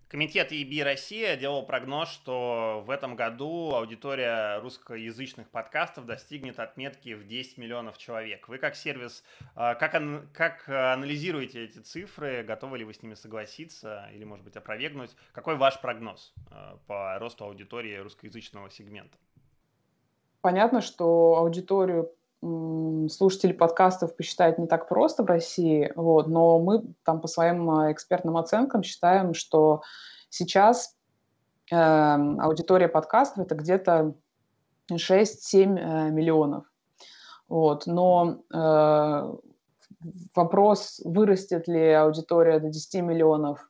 [0.07, 7.27] Комитет EB Россия делал прогноз, что в этом году аудитория русскоязычных подкастов достигнет отметки в
[7.27, 8.47] 10 миллионов человек.
[8.47, 9.21] Вы как сервис,
[9.53, 9.91] а, как,
[10.31, 12.43] как анализируете эти цифры?
[12.43, 15.13] Готовы ли вы с ними согласиться или, может быть, опровергнуть?
[15.33, 19.17] Какой ваш прогноз а, по росту аудитории русскоязычного сегмента?
[20.39, 27.19] Понятно, что аудиторию слушатели подкастов посчитать не так просто в России, вот, но мы там
[27.19, 29.81] по своим а, экспертным оценкам считаем, что
[30.29, 30.95] сейчас
[31.71, 34.13] э, аудитория подкастов это где-то
[34.91, 36.65] 6-7 э, миллионов.
[37.49, 39.33] Вот, но э,
[40.35, 43.67] вопрос, вырастет ли аудитория до 10 миллионов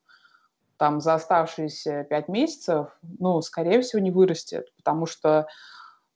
[0.77, 5.47] там за оставшиеся 5 месяцев, ну, скорее всего, не вырастет, потому что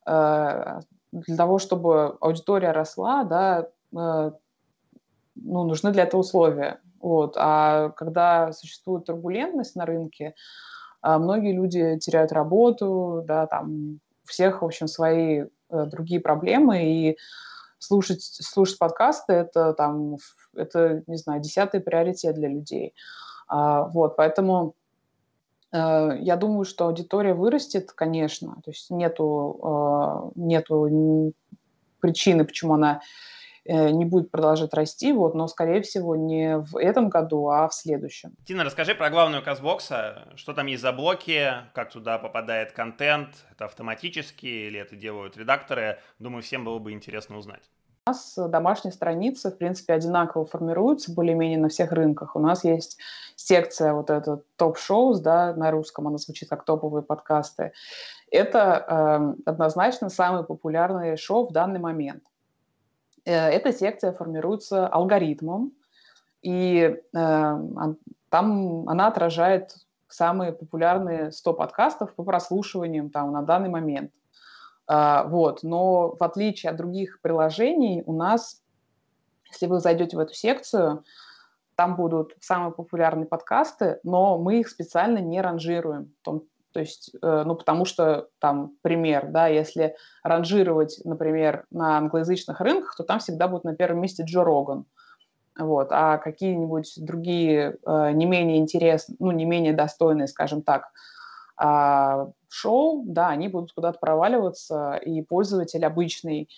[0.05, 0.79] э,
[1.11, 4.31] для того, чтобы аудитория росла, да, э,
[5.35, 6.79] ну, нужны для этого условия.
[6.99, 7.35] Вот.
[7.37, 10.35] А когда существует турбулентность на рынке,
[11.03, 15.47] э, многие люди теряют работу, да, там у всех, в общем, свои э,
[15.85, 17.17] другие проблемы, и
[17.79, 20.17] слушать, слушать подкасты– это, там,
[20.55, 22.93] это, не знаю, десятый приоритет для людей.
[23.47, 24.75] А, вот, поэтому
[25.71, 28.55] я думаю, что аудитория вырастет, конечно.
[28.63, 31.33] То есть нету, нету
[31.99, 33.01] причины, почему она
[33.63, 38.33] не будет продолжать расти, вот, но, скорее всего, не в этом году, а в следующем.
[38.43, 40.29] Тина, расскажи про главную казбокса.
[40.35, 45.99] Что там есть за блоки, как туда попадает контент, это автоматически или это делают редакторы?
[46.17, 47.69] Думаю, всем было бы интересно узнать.
[48.07, 52.35] У нас домашние страницы, в принципе, одинаково формируются более-менее на всех рынках.
[52.35, 52.97] У нас есть
[53.35, 57.73] секция вот эта топ-шоу, да, на русском она звучит как топовые подкасты.
[58.31, 62.23] Это э, однозначно самые популярные шоу в данный момент.
[63.23, 65.71] Э, эта секция формируется алгоритмом,
[66.41, 67.57] и э,
[68.29, 69.75] там она отражает
[70.07, 74.11] самые популярные 100 подкастов по прослушиваниям там на данный момент.
[74.87, 75.63] А, вот.
[75.63, 78.61] Но в отличие от других приложений, у нас,
[79.51, 81.03] если вы зайдете в эту секцию,
[81.75, 86.13] там будут самые популярные подкасты, но мы их специально не ранжируем.
[86.23, 92.95] То есть, э, ну, потому что там пример, да, если ранжировать, например, на англоязычных рынках,
[92.95, 94.85] то там всегда будет на первом месте Джо Роган.
[95.59, 100.91] Вот, а какие-нибудь другие э, не менее интересные, ну, не менее достойные, скажем так,
[101.57, 106.49] а шоу, да, они будут куда-то проваливаться, и пользователь обычный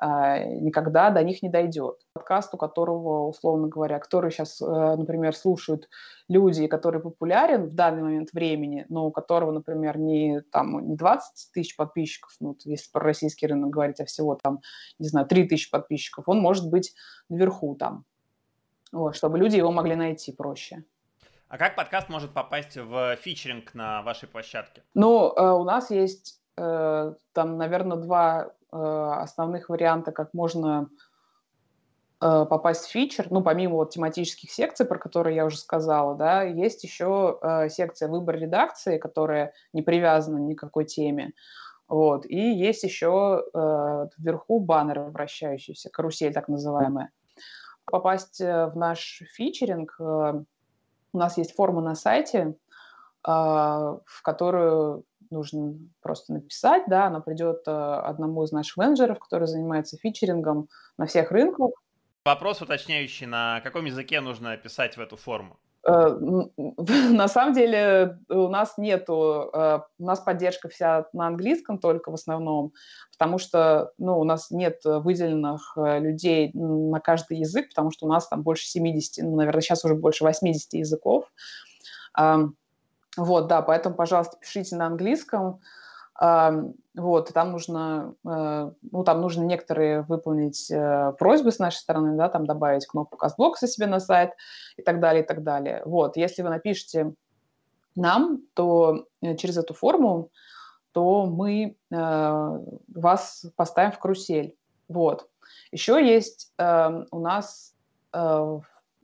[0.00, 1.96] а, никогда до них не дойдет.
[2.12, 5.88] Подкаст, у которого, условно говоря, который сейчас, э, например, слушают
[6.28, 11.52] люди, который популярен в данный момент времени, но у которого, например, не, там, не 20
[11.52, 14.60] тысяч подписчиков, ну, если про российский рынок говорить, а всего там,
[15.00, 16.94] не знаю, 3 тысячи подписчиков, он может быть
[17.28, 18.04] наверху там,
[18.92, 20.84] вот, чтобы люди его могли найти проще.
[21.48, 24.82] А как подкаст может попасть в фичеринг на вашей площадке?
[24.92, 30.88] Ну, э, у нас есть э, там, наверное, два э, основных варианта, как можно
[32.20, 36.82] попасть в фичер, ну, помимо вот тематических секций, про которые я уже сказала, да, есть
[36.82, 37.38] еще
[37.70, 41.34] секция выбор редакции, которая не привязана ни к какой теме,
[41.86, 47.12] вот, и есть еще вверху баннеры вращающиеся, карусель так называемая.
[47.84, 49.96] Попасть в наш фичеринг
[51.12, 52.56] у нас есть форма на сайте,
[53.22, 59.46] а, в которую нужно просто написать, да, она придет а, одному из наших менеджеров, который
[59.46, 61.70] занимается фичерингом на всех рынках.
[62.24, 65.58] Вопрос уточняющий, на каком языке нужно писать в эту форму?
[65.86, 66.08] Э,
[66.58, 72.14] на самом деле у нас нету, э, у нас поддержка вся на английском только в
[72.14, 72.72] основном,
[73.12, 78.08] потому что ну, у нас нет выделенных э, людей на каждый язык, потому что у
[78.08, 81.24] нас там больше 70, ну, наверное, сейчас уже больше 80 языков.
[83.16, 85.60] Вот, да, поэтому, пожалуйста, пишите на английском.
[86.20, 92.28] Вот, там нужно, э, ну, там нужно некоторые выполнить э, просьбы с нашей стороны, да,
[92.28, 94.32] там добавить кнопку Castbox а себе на сайт
[94.76, 95.80] и так далее, и так далее.
[95.84, 97.14] Вот, если вы напишите
[97.94, 100.30] нам, то э, через эту форму,
[100.90, 104.56] то мы вас поставим в карусель.
[104.88, 105.28] Вот.
[105.70, 107.74] Еще есть у нас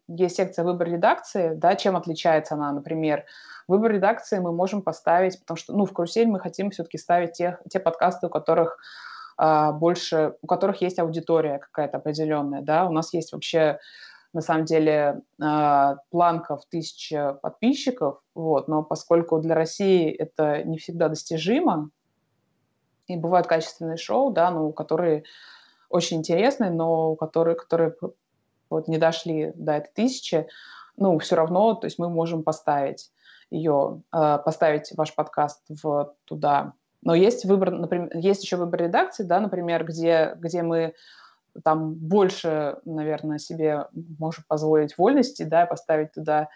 [0.08, 3.24] есть секция выбор редакции, да, чем отличается она, например,
[3.68, 7.58] выбор редакции мы можем поставить, потому что, ну, в карусель мы хотим все-таки ставить те,
[7.70, 8.78] те подкасты, у которых
[9.36, 13.78] а, больше, у которых есть аудитория какая-то определенная, да, у нас есть вообще
[14.32, 20.78] на самом деле а, планка в тысячу подписчиков, вот, но поскольку для России это не
[20.78, 21.90] всегда достижимо,
[23.06, 25.24] и бывают качественные шоу, да, ну, которые
[25.88, 27.94] очень интересные, но которые, которые
[28.74, 30.46] вот не дошли до этой тысячи,
[30.96, 33.10] ну, все равно, то есть мы можем поставить
[33.50, 36.72] ее, э, поставить ваш подкаст в, туда.
[37.02, 40.94] Но есть выбор, например, есть еще выбор редакции, да, например, где, где мы
[41.62, 43.87] там больше, наверное, себе
[44.18, 46.48] можем позволить вольности, да, поставить туда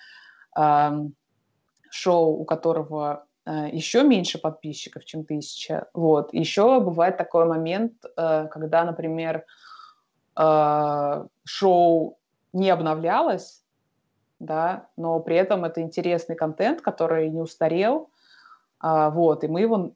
[0.56, 0.90] э,
[1.90, 5.88] шоу, у которого э, еще меньше подписчиков, чем тысяча.
[5.94, 6.32] Вот.
[6.32, 9.44] Еще бывает такой момент, э, когда, например,
[11.44, 12.18] шоу
[12.52, 13.64] не обновлялось,
[14.38, 18.10] да, но при этом это интересный контент, который не устарел,
[18.80, 19.94] а, вот, и мы его,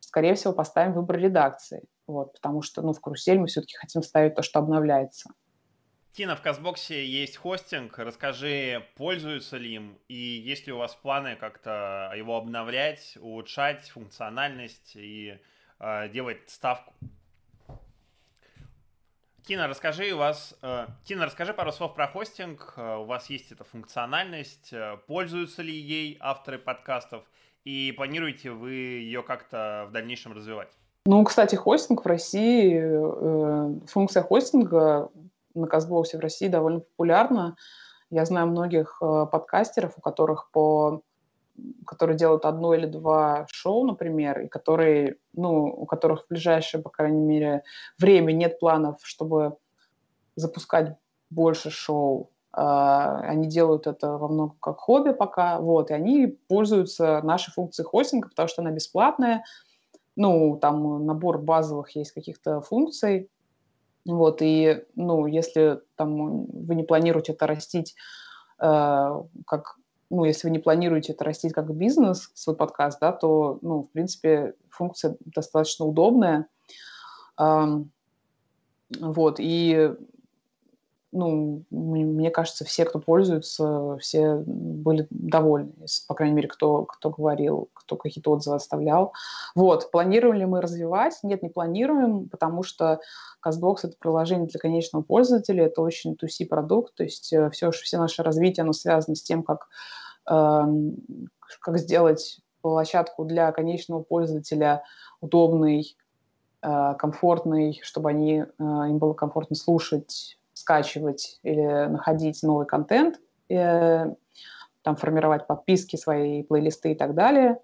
[0.00, 4.02] скорее всего, поставим в выбор редакции, вот, потому что, ну, в карусель мы все-таки хотим
[4.02, 5.30] ставить то, что обновляется.
[6.12, 7.96] Тина, в Казбоксе есть хостинг.
[7.98, 14.96] Расскажи, пользуются ли им и есть ли у вас планы как-то его обновлять, улучшать функциональность
[14.96, 15.38] и
[15.78, 16.92] э, делать ставку
[19.48, 22.74] Тина, расскажи у вас, э, Тина, расскажи пару слов про хостинг.
[22.76, 24.74] Э, у вас есть эта функциональность.
[24.74, 27.24] Э, пользуются ли ей авторы подкастов?
[27.64, 30.68] И планируете вы ее как-то в дальнейшем развивать?
[31.06, 35.08] Ну, кстати, хостинг в России, функция хостинга
[35.54, 37.56] на Казбоксе в России довольно популярна.
[38.10, 41.00] Я знаю многих подкастеров, у которых по
[41.86, 46.90] которые делают одно или два шоу, например, и которые, ну, у которых в ближайшее, по
[46.90, 47.62] крайней мере,
[47.98, 49.56] время нет планов, чтобы
[50.36, 50.96] запускать
[51.30, 52.30] больше шоу.
[52.52, 57.86] А, они делают это во многом как хобби пока, вот, и они пользуются нашей функцией
[57.86, 59.44] хостинга, потому что она бесплатная,
[60.16, 63.30] ну, там набор базовых есть каких-то функций,
[64.04, 67.94] вот, и, ну, если там вы не планируете это растить
[68.60, 69.76] э, как,
[70.10, 73.90] ну, если вы не планируете это растить как бизнес, свой подкаст, да, то, ну, в
[73.90, 76.46] принципе, функция достаточно удобная.
[77.38, 79.94] Вот, и
[81.10, 85.72] ну, мне кажется, все, кто пользуется, все были довольны,
[86.06, 89.12] по крайней мере, кто, кто говорил, кто какие-то отзывы оставлял.
[89.54, 91.18] Вот, планируем ли мы развивать?
[91.22, 93.00] Нет, не планируем, потому что
[93.44, 97.98] CastBox— это приложение для конечного пользователя, это очень 2 продукт, то есть э, все, все
[97.98, 99.68] наше развитие, оно связано с тем, как,
[100.30, 100.62] э,
[101.60, 104.82] как сделать площадку для конечного пользователя
[105.20, 105.96] удобной,
[106.62, 114.06] э, комфортной, чтобы они, э, им было комфортно слушать скачивать или находить новый контент, э,
[114.82, 117.58] там формировать подписки, свои плейлисты и так далее.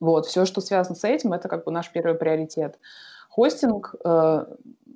[0.00, 2.78] Вот, все, что связано с этим, это как бы наш первый приоритет.
[3.30, 4.46] Хостинг, э,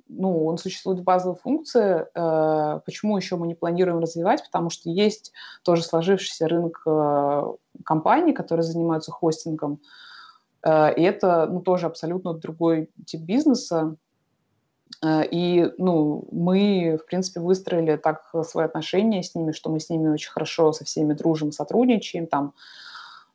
[0.07, 2.05] ну, он существует в базовой функции.
[2.15, 4.43] Э, почему еще мы не планируем развивать?
[4.43, 5.31] Потому что есть
[5.63, 7.43] тоже сложившийся рынок э,
[7.85, 9.79] компаний, которые занимаются хостингом.
[10.63, 13.95] Э, и это, ну, тоже абсолютно другой тип бизнеса.
[15.03, 19.89] Э, и ну, мы, в принципе, выстроили так свои отношения с ними, что мы с
[19.89, 22.53] ними очень хорошо со всеми дружим, сотрудничаем, там,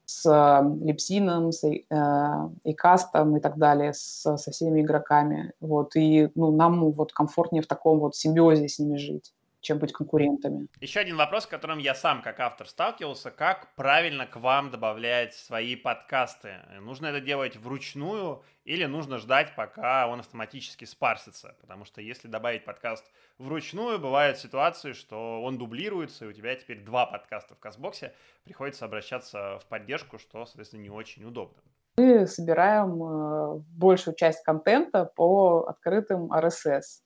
[0.06, 5.52] с э, Липсином, с э, Икастом и так далее, с, со всеми игроками.
[5.60, 9.32] Вот, и ну, нам вот комфортнее в таком вот симбиозе с ними жить
[9.64, 10.68] чем быть конкурентами.
[10.80, 13.30] Еще один вопрос, с которым я сам как автор сталкивался.
[13.30, 16.56] Как правильно к вам добавлять свои подкасты?
[16.80, 21.56] Нужно это делать вручную или нужно ждать, пока он автоматически спарсится?
[21.60, 23.04] Потому что если добавить подкаст
[23.38, 28.84] вручную, бывают ситуации, что он дублируется, и у тебя теперь два подкаста в Казбоксе, приходится
[28.84, 31.58] обращаться в поддержку, что, соответственно, не очень удобно.
[31.96, 37.03] Мы собираем э, большую часть контента по открытым RSS.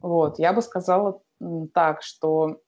[0.00, 1.20] Вот, я бы сказала
[1.72, 2.60] так, что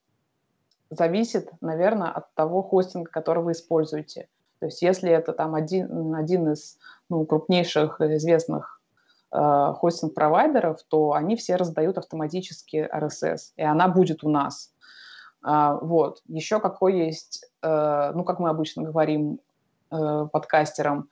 [0.90, 4.28] зависит, наверное, от того хостинга, который вы используете.
[4.58, 6.78] То есть если это там один, один из
[7.08, 8.80] ну, крупнейших известных
[9.32, 14.72] э, хостинг-провайдеров, то они все раздают автоматически RSS, и она будет у нас.
[15.42, 16.22] А, вот.
[16.26, 19.40] Еще какой есть, э, ну, как мы обычно говорим
[19.90, 21.08] э, подкастерам,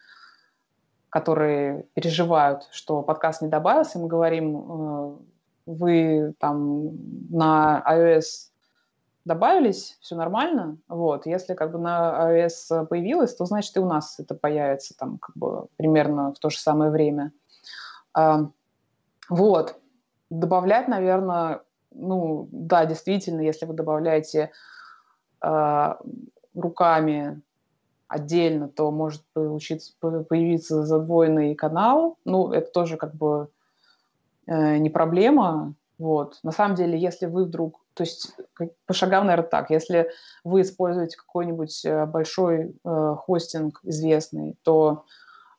[1.08, 5.16] которые переживают, что подкаст не добавился, мы говорим, э,
[5.68, 6.92] вы там
[7.30, 8.50] на iOS
[9.24, 14.18] добавились, все нормально, вот, если как бы на iOS появилось, то значит и у нас
[14.18, 17.32] это появится там как бы примерно в то же самое время.
[18.14, 18.50] А,
[19.28, 19.78] вот,
[20.30, 21.60] добавлять, наверное,
[21.90, 24.50] ну, да, действительно, если вы добавляете
[25.42, 25.98] а,
[26.54, 27.42] руками
[28.06, 33.57] отдельно, то может получиться, появиться задвоенный канал, ну, это тоже как бы Э,
[34.49, 35.74] не проблема.
[35.99, 36.38] Вот.
[36.44, 38.32] На самом деле, если вы вдруг, то есть
[38.86, 40.11] по шагам, наверное, так, если
[40.44, 45.05] вы используете какой-нибудь э, большой э, хостинг известный, то,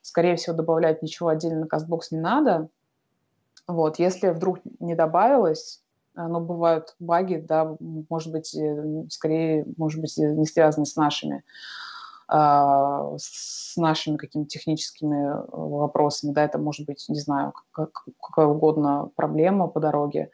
[0.02, 2.70] скорее всего, добавлять ничего отдельно на CastBox не надо.
[3.68, 4.00] Вот.
[4.00, 5.84] Если вдруг не добавилось,
[6.16, 11.44] но бывают баги, да, может быть, э, скорее, может быть, не связаны с нашими
[12.32, 19.10] с нашими какими-то техническими э, вопросами, да, это может быть, не знаю, как, какая угодно
[19.16, 20.32] проблема по дороге.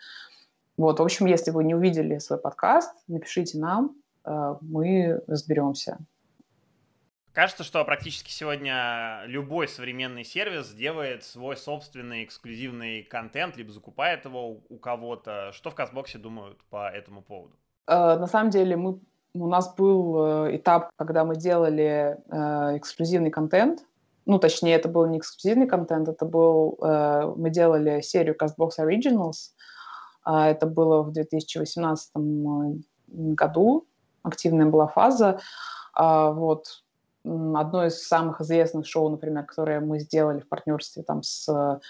[0.78, 6.00] Вот, в общем, если вы не увидели свой подкаст, напишите нам, э, мы разберемся.
[7.32, 14.62] Кажется, что практически сегодня любой современный сервис делает свой собственный эксклюзивный контент, либо закупает его
[14.70, 15.52] у кого-то.
[15.52, 17.56] Что в Казбоксе думают по этому поводу?
[17.88, 19.00] Э, на самом деле мы
[19.36, 23.86] у нас был э, этап, когда мы делали э, эксклюзивный контент.
[24.26, 26.78] Ну, точнее, это был не эксклюзивный контент, это был...
[26.82, 29.52] Э, мы делали серию CastBox Originals.
[30.26, 32.12] Э, это было в 2018
[33.08, 33.86] году.
[34.24, 35.40] Активная была фаза.
[35.98, 36.84] Э, вот.
[37.24, 41.82] Одно из самых известных шоу, например, которое мы сделали в партнерстве там с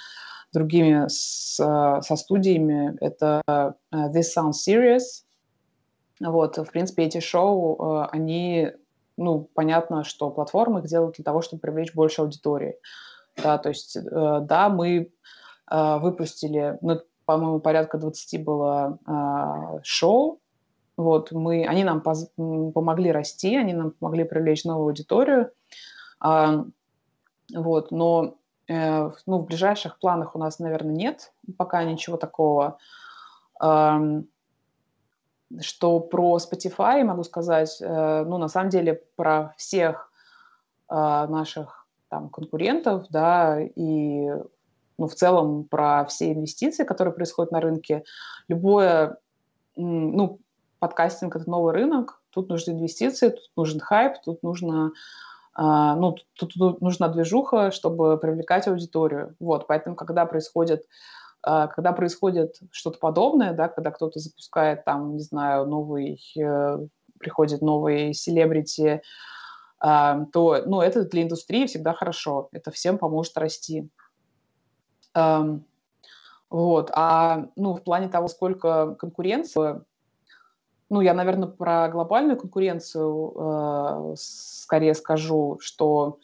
[0.54, 3.42] другими, с, со студиями, это
[3.94, 5.02] This Sounds Serious–
[6.22, 8.72] вот, в принципе, эти шоу, э, они,
[9.18, 12.78] ну, понятно, что платформы их делают для того, чтобы привлечь больше аудитории.
[13.42, 14.02] Да, то есть, э,
[14.42, 15.12] да, мы
[15.70, 19.00] э, выпустили, ну, по-моему, порядка 20 было
[19.84, 20.40] шоу,
[20.96, 25.50] Вот, мы, они нам поз, помогли расти, они нам помогли привлечь новую аудиторию.
[26.20, 26.66] А,
[27.54, 28.36] вот, но
[28.68, 32.78] ну, в ближайших планах у нас, наверное, нет пока ничего такого.
[33.60, 34.00] А,
[35.62, 40.12] что про Spotify могу сказать, э, ну, на самом деле, про всех
[40.90, 44.30] э, наших там конкурентов, да, и
[44.98, 48.04] ну, в целом про все инвестиции, которые происходят на рынке.
[48.48, 49.18] Любое,
[49.76, 50.40] ну,
[50.80, 54.92] подкастинг– это новый рынок, тут нужны инвестиции, тут нужен хайп, тут нужно
[55.58, 59.36] а, ну, тут, тут нужна движуха, чтобы привлекать аудиторию.
[59.40, 60.86] Вот, поэтому, когда происходит
[61.68, 66.80] когда происходит что-то подобное, да, когда кто-то запускает там, не знаю, новый, э,
[67.20, 69.02] приходит новый селебрити,
[69.80, 73.90] а, то, ну, это для индустрии всегда хорошо, это всем поможет расти.
[76.50, 79.82] Вот, а, ну, в плане того, сколько конкуренции,
[80.90, 86.20] ну, я, наверное, про глобальную конкуренцию э, скорее скажу, что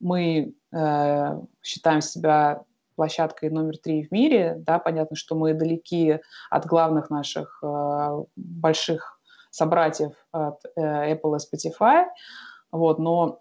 [0.00, 2.64] мы э, считаем себя
[2.96, 4.56] площадкой номер три в мире.
[4.58, 6.18] Да, понятно, что мы далеки
[6.50, 9.20] от главных наших э, больших
[9.50, 12.04] собратьев от э, Apple и Spotify,
[12.72, 13.40] вот, но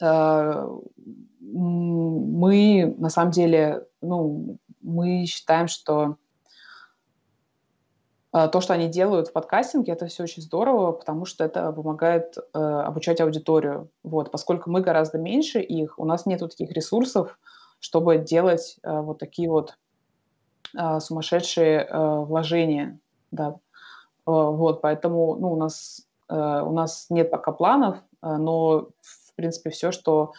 [0.00, 0.78] э,
[1.40, 6.16] мы на самом деле, ну, мы считаем, что
[8.30, 12.36] а, то, что они делают в подкастинге, это все очень здорово, потому что это помогает
[12.36, 13.90] э, обучать аудиторию.
[14.02, 17.38] Вот, поскольку мы гораздо меньше их, у нас нет таких ресурсов,
[17.80, 19.76] чтобы делать э, вот такие вот
[20.76, 22.98] э, сумасшедшие э, вложения.
[23.30, 23.50] Да.
[23.50, 23.56] Э,
[24.26, 29.70] вот, поэтому ну, у, нас, э, у нас нет пока планов, э, но, в принципе,
[29.70, 30.32] все, что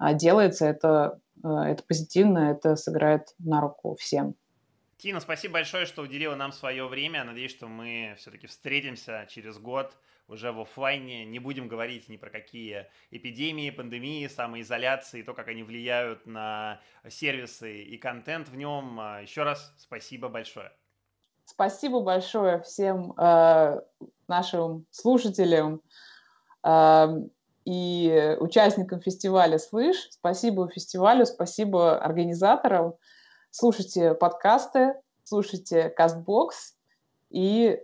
[0.00, 4.34] э, делается, это, э, это позитивно, это сыграет на руку всем.
[4.98, 7.24] Тина, спасибо большое, что уделила нам свое время.
[7.24, 9.92] Надеюсь, что мы все-таки встретимся через год
[10.28, 11.24] уже в офлайне.
[11.24, 17.82] Не будем говорить ни про какие эпидемии, пандемии, самоизоляции, то, как они влияют на сервисы
[17.82, 18.98] и контент в нем.
[19.00, 20.72] А, Еще раз спасибо большое.
[21.44, 23.80] Спасибо большое всем э,
[24.28, 25.82] нашим слушателям
[26.64, 27.06] э,
[27.66, 30.08] и участникам фестиваля «Слышь».
[30.10, 32.94] Спасибо фестивалю, спасибо организаторам.
[33.50, 36.76] Слушайте подкасты, слушайте Кастбокс
[37.30, 37.78] и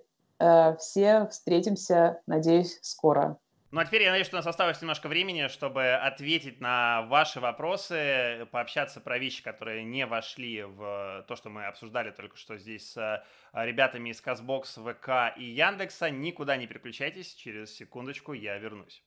[0.79, 3.39] все встретимся, надеюсь, скоро.
[3.73, 7.39] Ну а теперь я надеюсь, что у нас осталось немножко времени, чтобы ответить на ваши
[7.39, 12.91] вопросы, пообщаться про вещи, которые не вошли в то, что мы обсуждали только что здесь
[12.91, 13.23] с э,
[13.65, 16.11] ребятами из Казбокс, ВК и Яндекса.
[16.11, 19.05] Никуда не переключайтесь, через секундочку я вернусь.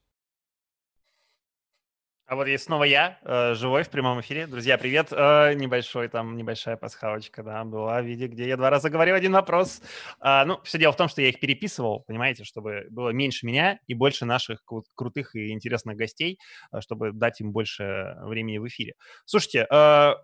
[2.25, 4.47] А вот есть снова я, э, живой в прямом эфире.
[4.47, 5.09] Друзья, привет.
[5.11, 9.33] Э, небольшой там, небольшая пасхалочка, да, была в виде, где я два раза говорил один
[9.33, 9.81] вопрос.
[10.21, 13.77] А, ну, все дело в том, что я их переписывал, понимаете, чтобы было меньше меня
[13.87, 14.63] и больше наших
[14.95, 16.39] крутых и интересных гостей,
[16.71, 18.93] э, чтобы дать им больше времени в эфире.
[19.25, 19.67] Слушайте,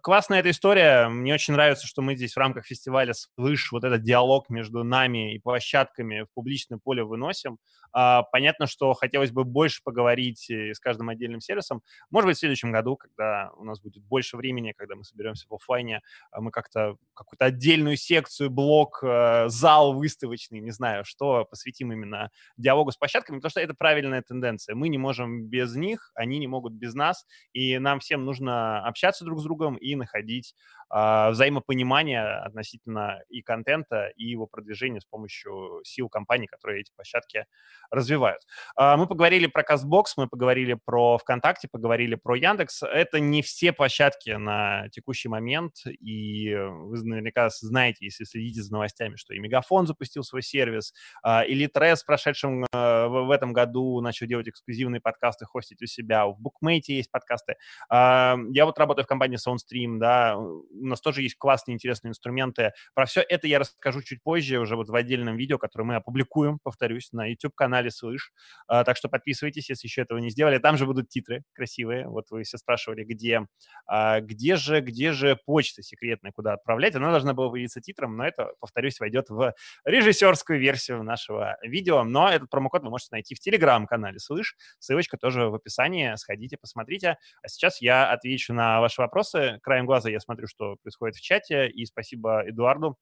[0.02, 1.10] классная эта история.
[1.10, 5.36] Мне очень нравится, что мы здесь в рамках фестиваля «Слышь» вот этот диалог между нами
[5.36, 7.58] и площадками в публичное поле выносим.
[7.91, 12.72] А, понятно, что хотелось бы больше поговорить с каждым отдельным сервисом, может быть, в следующем
[12.72, 16.96] году, когда у нас будет больше времени, когда мы соберемся в офлайне, а, мы как-то
[17.14, 23.38] какую-то отдельную секцию, блок, э, зал выставочный, не знаю, что посвятим именно диалогу с площадками,
[23.38, 24.76] потому что это правильная тенденция.
[24.76, 29.26] Мы не можем без них, они не могут без нас, и нам всем нужно общаться
[29.26, 30.56] друг с другом и находить
[30.94, 37.46] э, взаимопонимание относительно и контента, и его продвижения с помощью сил компаний, которые эти площадки
[37.92, 38.42] развивают.
[38.80, 42.84] Э, мы поговорили про CastBox, мы поговорили про ВКонтакте, поговорили про Яндекс.
[42.84, 49.16] Это не все площадки на текущий момент, и вы наверняка знаете, если следите за новостями,
[49.16, 50.94] что и Мегафон запустил свой сервис,
[51.26, 56.28] э, и Литрес в прошедшем в этом году начал делать эксклюзивные подкасты, хостить у себя,
[56.28, 57.56] в Букмейте есть подкасты.
[57.92, 62.74] Э, я вот работаю в компании SoundStream, да, у нас тоже есть классные, интересные инструменты.
[62.94, 66.60] Про все это я расскажу чуть позже, уже вот в отдельном видео, которое мы опубликуем,
[66.62, 68.34] повторюсь, на YouTube-канале «Слышь».
[68.68, 70.58] А, так что подписывайтесь, если еще этого не сделали.
[70.58, 71.68] Там же будут титры красивые.
[71.78, 73.45] Вот вы все спрашивали, где,
[73.88, 76.95] а, где же, где же почта секретная, куда отправлять.
[76.95, 79.53] Она должна была появиться титром, но это, повторюсь, войдет в
[79.86, 82.03] режиссерскую версию нашего видео.
[82.03, 84.55] Но этот промокод вы можете найти в телеграм-канале «Слышь».
[84.80, 86.15] Ссылочка тоже в описании.
[86.15, 87.17] Сходите, посмотрите.
[87.41, 89.59] А сейчас я отвечу на ваши вопросы.
[89.61, 91.70] Краем глаза я смотрю, что происходит в чате.
[91.70, 92.97] И спасибо Эдуарду,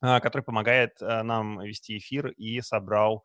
[0.00, 3.24] а, который помогает а, нам вести эфир и собрал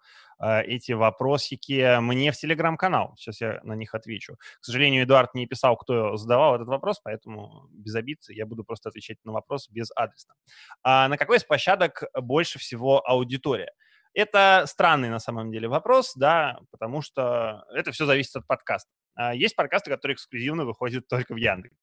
[0.66, 3.14] эти вопросики мне в телеграм-канал.
[3.18, 4.36] Сейчас я на них отвечу.
[4.60, 8.89] К сожалению, Эдуард не писал, кто задавал этот вопрос, поэтому без обид я буду просто
[8.89, 10.34] отвечать на вопрос без адреса.
[10.84, 13.72] А на какой из площадок больше всего аудитория?
[14.14, 18.91] Это странный на самом деле вопрос, да, потому что это все зависит от подкаста.
[19.16, 21.83] А, есть подкасты, которые эксклюзивно выходят только в Яндексе.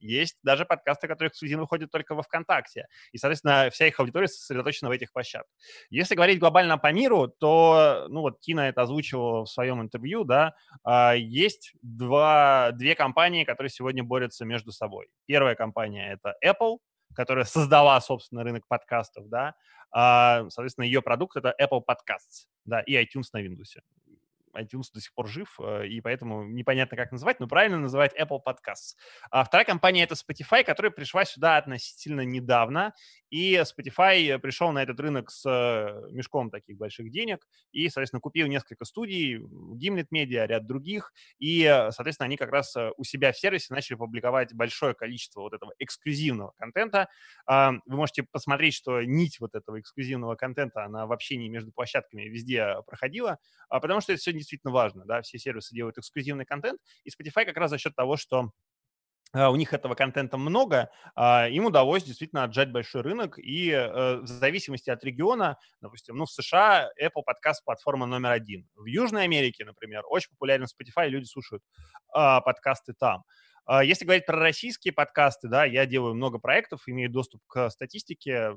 [0.00, 2.86] Есть даже подкасты, которые эксклюзивно выходят только во ВКонтакте.
[3.12, 5.50] И, соответственно, вся их аудитория сосредоточена в этих площадках.
[5.90, 10.54] Если говорить глобально по миру, то, ну вот Тина это озвучивала в своем интервью, да,
[10.82, 15.08] а, есть два, две компании, которые сегодня борются между собой.
[15.26, 16.78] Первая компания— это Apple,
[17.14, 19.54] которая создала, собственно, рынок подкастов, да,
[19.92, 23.78] а, соответственно, ее продукт— это Apple Podcasts, да, и iTunes на Windows
[24.56, 28.40] iTunes до сих пор жив, э, и поэтому непонятно, как называть, но правильно называть Apple
[28.46, 28.96] Podcasts.
[29.30, 32.94] А вторая компания— это Spotify, которая пришла сюда относительно недавно,
[33.34, 38.46] и Spotify пришел на этот рынок с э, мешком таких больших денег и, соответственно, купил
[38.46, 43.36] несколько студий, Gimlet Media, ряд других, и, соответственно, они как раз э, у себя в
[43.36, 47.08] сервисе начали публиковать большое количество вот этого эксклюзивного контента.
[47.44, 52.22] А, вы можете посмотреть, что нить вот этого эксклюзивного контента, она в общении между площадками
[52.28, 56.80] везде проходила, а, потому что это все действительно важно, да, все сервисы делают эксклюзивный контент,
[57.02, 58.52] и Spotify как раз за счет того, что
[59.34, 64.26] у них этого контента много, а, им удалось действительно отжать большой рынок, и э, в
[64.26, 68.68] зависимости от региона, допустим, ну, в США Apple подкаст платформа номер один.
[68.76, 71.62] В Южной Америке, например, очень популярен Spotify, люди слушают
[72.12, 73.24] подкасты там.
[73.66, 78.52] А, если говорить про российские подкасты, да, я делаю много проектов, имею доступ к статистике.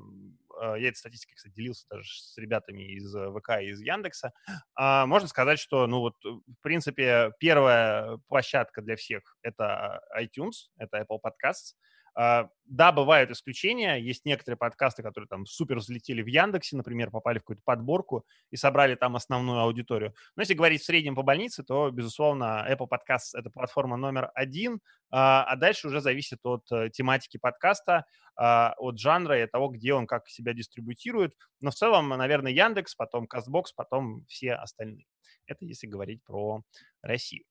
[0.60, 4.32] А, я этой статистикой, кстати, делился даже с ребятами из э, ВК и из Яндекса.
[4.74, 10.68] А, можно сказать, что, ну вот, э, в принципе, первая площадка для всех— это iTunes,
[10.76, 11.74] это Apple Podcasts.
[12.20, 13.94] А, да, бывают исключения.
[13.94, 18.56] Есть некоторые подкасты, которые там супер взлетели в Яндексе, например, попали в какую-то подборку и
[18.56, 20.12] собрали там основную аудиторию.
[20.34, 24.80] Но если говорить в среднем по больнице, то, безусловно, Apple Podcasts— это платформа номер один,
[25.12, 28.04] а, а дальше уже зависит от э, тематики подкаста,
[28.34, 31.36] а, от жанра и от того, где он как себя дистрибутирует.
[31.60, 35.06] Но в целом, наверное, Яндекс, потом Castbox, потом все остальные.
[35.46, 36.62] Это если говорить про
[37.00, 37.44] Россию.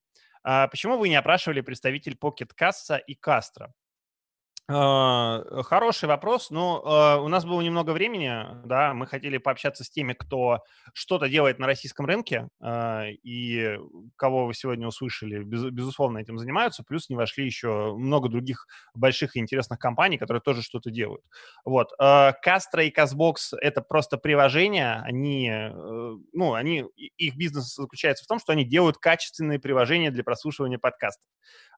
[0.44, 3.72] Почему вы не опрашивали представитель Pocket Cast и Castro?
[4.70, 6.50] А, хороший вопрос.
[6.50, 10.62] Ну, а, у нас было немного времени, да, мы хотели пообщаться с теми, кто
[10.94, 13.80] что-то делает на российском рынке, а, и
[14.18, 19.40] кого вы сегодня услышали, безусловно, этим занимаются, плюс не вошли еще много других больших и
[19.40, 21.24] интересных компаний, которые тоже что-то делают.
[21.64, 21.94] Вот.
[21.98, 25.72] Castro и Castbox— это просто приложения, они, э,
[26.34, 31.30] ну, они, их бизнес заключается в том, что они делают качественные приложения для прослушивания подкастов.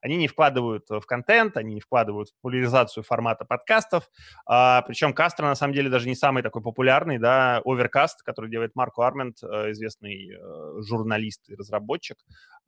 [0.02, 4.10] Они не вкладывают в контент, они не вкладывают в популяризацию формата подкастов.
[4.46, 8.74] А, причем Кастро, на самом деле, даже не самый такой популярный, да, Overcast, который делает
[8.74, 12.18] Марко Армент, э, известный э, журналист и разработчик,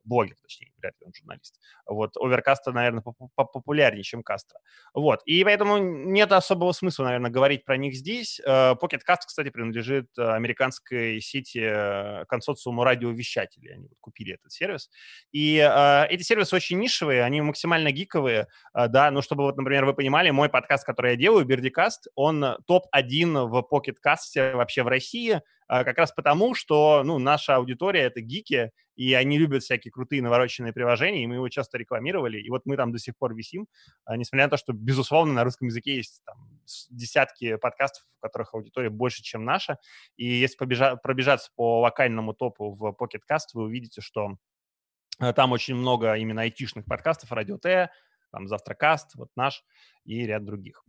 [0.05, 1.59] блогер, точнее, вряд ли он журналист.
[1.87, 3.03] Вот, Overcast, наверное,
[3.37, 4.59] популярнее, чем Кастро.
[4.95, 8.41] Вот, и поэтому нет особого смысла, наверное, говорить про них здесь.
[8.45, 13.75] Э, Pocket Cast, кстати, принадлежит американской сети консорциуму радиовещателей.
[13.75, 14.91] Они вот купили этот сервис.
[15.33, 15.57] И
[16.11, 20.49] эти сервисы очень нишевые, они максимально гиковые, да, ну, чтобы вот, например, вы понимали, мой
[20.49, 25.41] подкаст, который я делаю, Бердикаст, он топ-1 в покеткасте вообще в России,
[25.85, 30.73] как раз потому, что, ну, наша аудитория— это гики, и они любят всякие крутые навороченные
[30.73, 33.67] приложения, и мы его часто рекламировали, и вот мы там до сих пор висим,
[34.05, 36.61] а, несмотря на то, что, безусловно, на русском языке есть там,
[36.91, 39.79] десятки подкастов, в которых аудитория больше, чем наша,
[40.17, 44.37] и если побежа- пробежаться по локальному топу в Pocket Cast, вы увидите, что
[45.23, 47.91] Э, там очень много именно айтишных подкастов, Радио Т,
[48.33, 49.63] там Завтракаст, вот наш
[50.05, 50.85] и ряд других.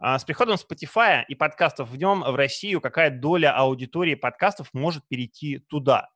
[0.00, 5.06] А с приходом Spotify и подкастов в нем в Россию какая доля аудитории подкастов может
[5.06, 6.08] перейти туда?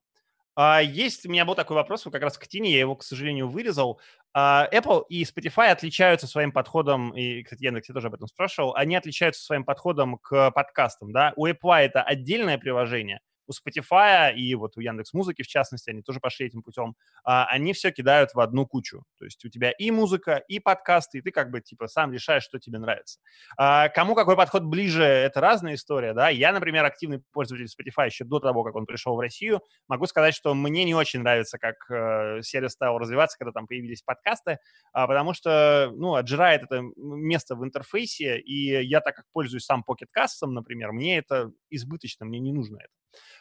[0.57, 3.49] А есть у меня был такой вопрос, как раз к Тине, я его, к сожалению,
[3.49, 4.01] вырезал.
[4.35, 8.74] А Apple и Spotify отличаются своим подходом, и, кстати, Яндекс я тоже об этом спрашивал,
[8.74, 11.33] они отличаются своим подходом к подкастам, да?
[11.37, 13.20] У Apple это отдельное приложение,
[13.51, 16.94] у Spotify и вот у Яндекс Музыки, в частности, они тоже пошли этим путем,
[17.24, 19.05] а, они все кидают в одну кучу.
[19.18, 22.44] То есть у тебя и музыка, и подкасты, и ты как бы типа сам решаешь,
[22.44, 23.18] что тебе нравится.
[23.57, 26.28] А, кому какой подход ближе, это разная история, да.
[26.28, 29.61] Я, например, активный пользователь Spotify еще до того, как он пришел в Россию.
[29.88, 34.03] Могу сказать, что мне не очень нравится, как э, сервис стал развиваться, когда там появились
[34.03, 34.59] подкасты,
[34.92, 39.84] а, потому что, ну, отжирает это место в интерфейсе, и я так как пользуюсь сам
[39.86, 42.99] Pocket Cast, например, мне это избыточно, мне не нужно это.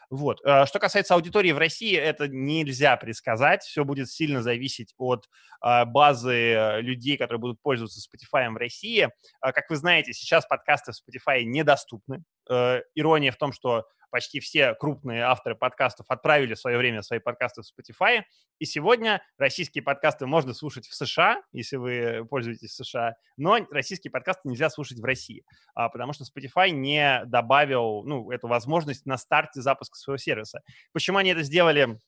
[0.09, 0.39] Вот.
[0.43, 3.63] Э, что касается аудитории в России, это нельзя предсказать.
[3.63, 5.29] Все будет сильно зависеть от
[5.61, 9.09] а, базы э, людей, которые будут пользоваться Spotify в России.
[9.41, 12.23] Как вы знаете, сейчас подкасты в Spotify недоступны.
[12.49, 17.19] Э, ирония в том, что почти все крупные авторы подкастов отправили в свое время свои
[17.19, 18.23] подкасты в Spotify.
[18.57, 24.49] И сегодня российские подкасты можно слушать в США, если вы пользуетесь США, но российские подкасты
[24.49, 25.43] нельзя слушать в России,
[25.75, 30.61] а, потому что Spotify не добавил ну, эту возможность на старте запуска своего сервиса.
[30.91, 31.99] Почему они это сделали?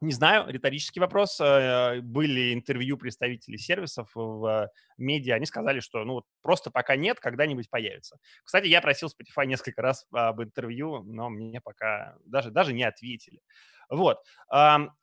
[0.00, 1.40] Не знаю, риторический вопрос.
[1.40, 7.68] Э, были интервью представителей сервисов в медиа, они сказали, что ну просто пока нет, когда-нибудь
[7.68, 8.18] появится.
[8.44, 13.40] Кстати, я просил Spotify несколько раз об интервью, но мне пока даже, даже не ответили.
[13.90, 14.18] Вот.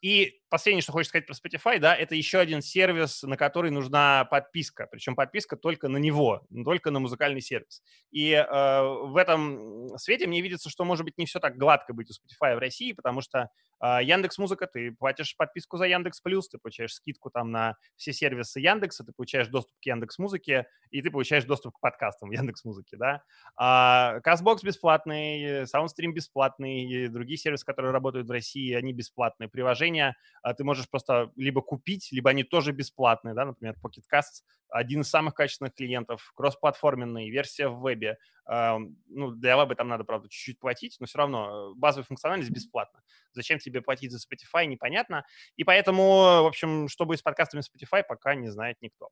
[0.02, 4.26] И последнее, что хочешь сказать про Spotify, да, это еще один сервис, на который нужна
[4.26, 4.88] подписка.
[4.92, 7.82] Причем подписка только на него, только на музыкальный сервис.
[8.12, 8.44] И э,
[8.82, 12.56] в этом свете мне видится, что, может быть, не все так гладко быть у Spotify
[12.56, 13.50] в России, потому что
[13.82, 18.14] э, Яндекс Музыка, ты платишь подписку за Яндекс Плюс, ты получаешь скидку там на все
[18.14, 22.32] сервисы Яндекса, ты получаешь доступ к Яндекс Музыке, и ты получаешь доступ к подкастам в
[22.32, 23.24] Яндекс Музыке, да.
[23.56, 29.50] А, Castbox бесплатный, SoundStream бесплатный, другие сервисы, которые работают в России, они бесплатные.
[29.50, 30.16] Приложения
[30.46, 35.02] а, ты можешь просто либо купить, либо они тоже бесплатные, да, например, Pocket Casts один
[35.02, 38.18] из самых качественных клиентов, кроссплатформенный, версия в вебе.
[38.48, 43.02] Ну, для веба там надо, правда, чуть-чуть платить, но все равно э, базовая функциональность бесплатна.
[43.32, 45.26] Зачем тебе платить за Spotify, непонятно.
[45.56, 49.10] И поэтому, в общем, что будет с подкастами Spotify, пока не знает никто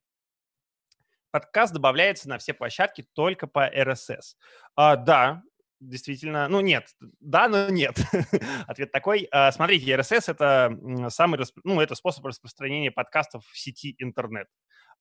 [1.33, 4.35] подкаст добавляется на все площадки только по RSS.
[4.75, 5.41] А, да,
[5.89, 6.87] действительно, ну нет,
[7.19, 7.97] да, но нет.
[8.67, 9.27] Ответ такой.
[9.31, 14.47] А, смотрите, RSS это самый, ну это способ распространения подкастов в сети интернет.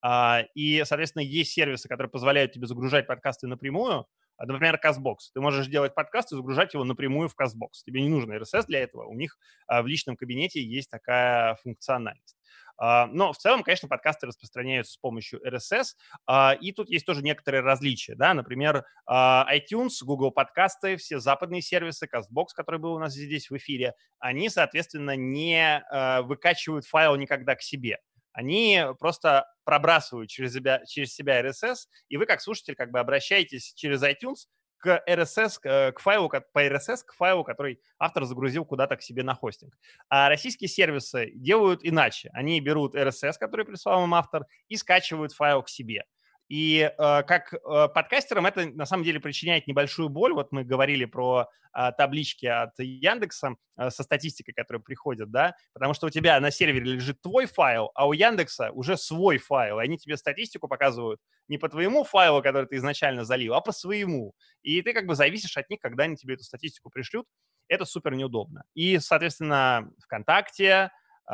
[0.01, 4.07] А, и, соответственно, есть сервисы, которые позволяют тебе загружать подкасты напрямую,
[4.37, 5.17] а, например, CastBox.
[5.33, 7.85] Ты можешь делать подкаст и загружать его напрямую в CastBox.
[7.87, 9.07] Тебе не нужно RSS для этого.
[9.07, 12.37] У них в личном кабинете есть такая функциональность.
[12.83, 15.95] А, но в целом, конечно, подкасты распространяются с помощью RSS,
[16.27, 18.17] а, и тут есть тоже некоторые различия.
[18.17, 18.35] Да?
[18.35, 23.57] Например, а, iTunes, Google подкасты, все западные сервисы, CastBox, который был у нас здесь в
[23.57, 25.85] эфире, они, соответственно, не
[26.25, 27.99] выкачивают файл никогда к себе
[28.33, 33.75] они просто пробрасывают через себя, через себя RSS, и вы как слушатель как бы обращаетесь
[33.75, 34.47] через iTunes
[34.83, 39.23] к RSS, э, к файлу, по RSS, к файлу, который автор загрузил куда-то к себе
[39.23, 39.79] на хостинг.
[40.09, 42.31] А российские сервисы делают иначе.
[42.35, 46.05] Они берут RSS, который прислал им автор, и скачивают файл к себе.
[46.53, 50.35] И э, как э, подкастерам это на самом деле причиняет небольшую боль.
[50.35, 53.57] Вот мы говорили про э, таблички от Яндекса
[53.89, 58.07] со статистикой, которая приходит, да, потому что у тебя на сервере лежит твой файл, а
[58.07, 59.81] у Яндекса уже свой файл.
[59.81, 63.73] И они тебе статистику показывают не по твоему файлу, который ты изначально залил, а по
[63.73, 64.35] своему.
[64.61, 67.25] И ты как бы зависишь от них, когда они тебе эту статистику пришлют.
[67.69, 68.65] Это супер неудобно.
[68.75, 70.91] И, соответственно, ВКонтакте,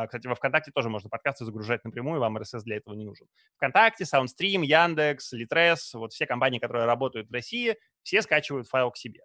[0.07, 3.27] кстати, во ВКонтакте тоже можно подкасты загружать напрямую, вам RSS для этого не нужен.
[3.57, 8.97] ВКонтакте, SoundStream, Яндекс, Litres, вот все компании, которые работают в России, все скачивают файл к
[8.97, 9.21] себе.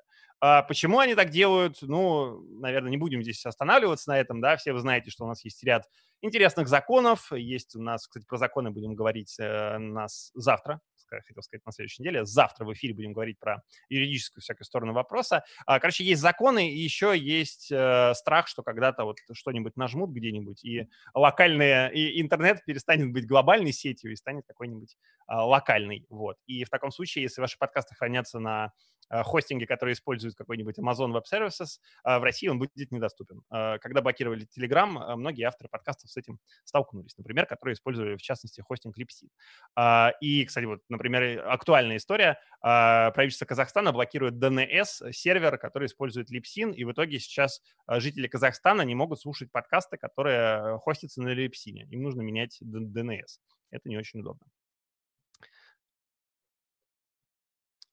[0.45, 1.77] А почему они так делают?
[1.81, 5.45] Ну, наверное, не будем здесь останавливаться на этом, да, все вы знаете, что у нас
[5.45, 5.87] есть ряд
[6.21, 11.65] интересных законов, есть у нас, кстати, про законы будем говорить э, нас завтра, хотел сказать,
[11.65, 12.25] на следующей неделе.
[12.25, 15.43] Завтра в эфире будем говорить про юридическую всякую сторону вопроса.
[15.65, 20.63] А, короче, есть законы, и еще есть э, страх, что когда-то вот что-нибудь нажмут где-нибудь,
[20.63, 24.97] и локальный и интернет перестанет быть глобальной сетью и станет какой-нибудь
[25.27, 26.05] а, локальный.
[26.09, 26.37] Вот.
[26.45, 28.71] И в таком случае, если ваши подкасты хранятся на
[29.13, 33.41] Э, хостинге, который использует какой-нибудь Amazon Web Services, э, в России он будет недоступен.
[33.49, 38.95] Когда блокировали Telegram, многие авторы подкастов с этим столкнулись, например, которые использовали, в частности, хостинг
[38.97, 40.11] Lipsyn.
[40.21, 42.39] И, кстати, вот, например, актуальная история.
[42.61, 49.19] Правительство Казахстана блокирует DNS-сервер, который использует Lipsyn, и в итоге сейчас жители Казахстана не могут
[49.19, 51.85] слушать подкасты, которые хостятся на Lipsyn.
[51.89, 53.39] Им нужно менять DNS.
[53.71, 54.47] Это не очень удобно.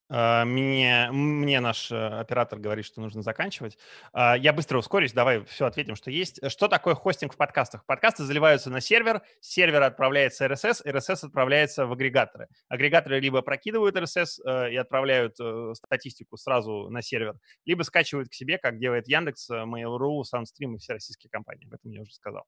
[0.11, 3.77] мне, мне наш э, оператор говорит, что нужно заканчивать.
[4.11, 6.41] А, я быстро ускорюсь, давай все ответим, что есть.
[6.51, 7.85] Что такое хостинг в подкастах?
[7.85, 12.49] Подкасты заливаются на сервер, с сервера отправляется RSS, RSS отправляется в агрегаторы.
[12.67, 18.33] Агрегаторы либо прокидывают RSS э, и отправляют э, статистику сразу на сервер, либо скачивают к
[18.33, 21.67] себе, как делает Яндекс, Mail.ru, SoundStream и все российские компании.
[21.67, 22.43] Об этом я уже сказал.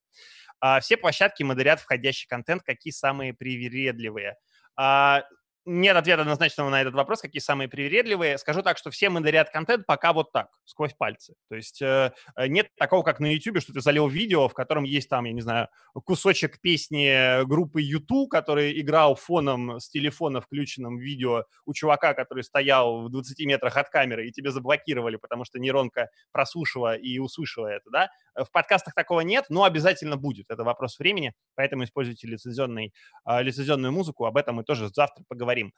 [0.59, 4.35] А, все площадки модерят входящий контент, какие самые привередливые
[5.65, 8.37] нет ответа однозначного на этот вопрос, какие самые привередливые.
[8.37, 11.35] Скажу так, что все модерят контент пока вот так, сквозь пальцы.
[11.49, 14.83] То есть э, э нет такого, как на YouTube, что ты залил видео, в котором
[14.83, 20.97] есть там, я не знаю, кусочек песни группы YouTube, который играл фоном с телефона включенным
[20.97, 25.59] видео у чувака, который стоял в 20 метрах от камеры, и тебе заблокировали, потому что
[25.59, 28.09] нейронка прослушала и услышала это, да?
[28.35, 30.47] В подкастах такого нет, но обязательно будет.
[30.49, 32.93] Это вопрос времени, поэтому используйте лицензионный,
[33.25, 34.25] э, лицензионную музыку.
[34.25, 35.73] Об этом мы тоже завтра поговорим поговорим.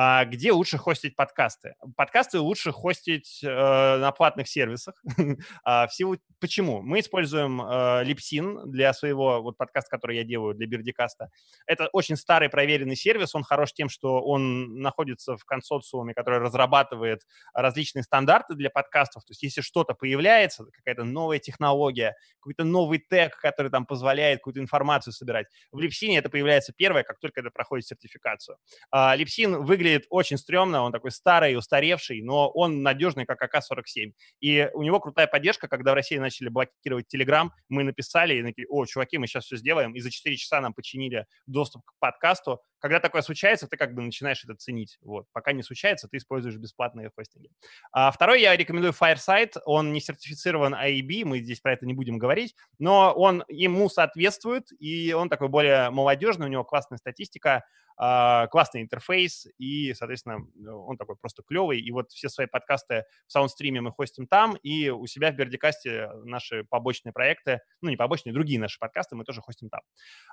[0.00, 1.74] А где лучше хостить подкасты?
[1.96, 4.94] Подкасты лучше хостить э, на платных сервисах.
[5.64, 6.18] а, в силу...
[6.38, 6.82] Почему?
[6.82, 11.30] Мы используем э, Lipsin для своего вот подкаста, который я делаю для Бердикаста.
[11.66, 13.34] Это очень старый проверенный сервис.
[13.34, 17.22] Он хорош тем, что он находится в консорциуме, который разрабатывает
[17.52, 19.24] различные стандарты для подкастов.
[19.24, 24.60] То есть если что-то появляется, какая-то новая технология, какой-то новый тег, который там позволяет какую-то
[24.60, 28.58] информацию собирать, в Lipsin это появляется первое, как только это проходит сертификацию.
[28.92, 34.12] А, Lipsin выглядит очень стрёмно, он такой старый, устаревший, но он надежный, как АК-47.
[34.40, 38.66] И у него крутая поддержка, когда в России начали блокировать Telegram, мы написали и такие,
[38.68, 42.60] о, чуваки, мы сейчас все сделаем, и за 4 часа нам починили доступ к подкасту.
[42.80, 44.98] Когда такое случается, ты как бы начинаешь это ценить.
[45.02, 45.26] Вот.
[45.32, 47.50] Пока не случается, ты используешь бесплатные хостинги.
[47.92, 49.60] А второй я рекомендую Fireside.
[49.64, 54.68] Он не сертифицирован IAB, мы здесь про это не будем говорить, но он ему соответствует,
[54.78, 57.64] и он такой более молодежный, у него классная статистика.
[58.00, 60.46] А, классный интерфейс, и, соответственно,
[60.86, 61.80] он такой просто клевый.
[61.80, 66.08] И вот все свои подкасты в саундстриме мы хостим там, и у себя в Бердикасте
[66.22, 69.80] наши побочные проекты, ну, не побочные, другие наши подкасты мы тоже хостим там.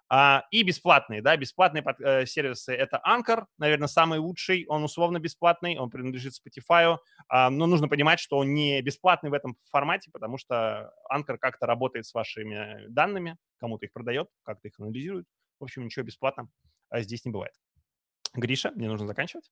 [0.10, 5.78] А, и бесплатные, да, бесплатные э, сервисы— это Anchor, наверное, самый лучший, он условно бесплатный,
[5.78, 10.38] он принадлежит Spotify, а, но нужно понимать, что он не бесплатный в этом формате, потому
[10.38, 15.26] что Anchor как-то работает с вашими данными, кому-то их продает, как-то их анализирует.
[15.60, 16.50] В общем, ничего бесплатно
[16.90, 17.54] а здесь не бывает.
[18.34, 19.52] Гриша, мне нужно заканчивать.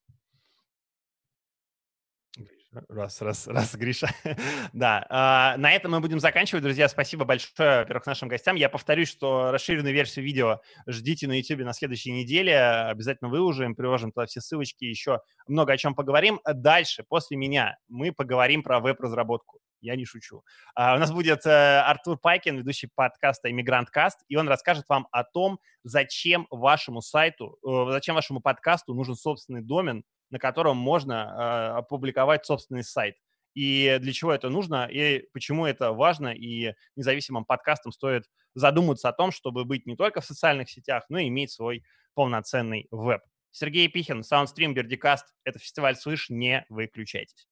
[2.88, 4.08] Раз, раз, раз, Гриша.
[4.72, 6.88] да, э, на этом мы будем заканчивать, друзья.
[6.88, 8.56] Спасибо большое, во-первых, нашим гостям.
[8.56, 12.58] Я повторюсь, что расширенную версию видео ждите на YouTube на следующей неделе.
[12.58, 16.40] Обязательно выложим, приложим туда все ссылочки, еще много о чем поговорим.
[16.44, 20.42] Дальше, после меня, мы поговорим про веб-разработку я не шучу.
[20.78, 25.06] Uh, у нас будет uh, Артур Пайкин, ведущий подкаста «Иммигрант Каст», и он расскажет вам
[25.12, 31.76] о том, зачем вашему сайту, uh, зачем вашему подкасту нужен собственный домен, на котором можно
[31.78, 33.16] опубликовать собственный сайт.
[33.54, 39.12] И для чего это нужно, и почему это важно, и независимым подкастам стоит задуматься о
[39.12, 43.22] том, чтобы быть не только в социальных сетях, но и иметь свой полноценный веб.
[43.52, 45.32] Сергей Пихин, Soundstream, Бердикаст.
[45.44, 47.46] Это фестиваль «Слышь», не выключайтесь.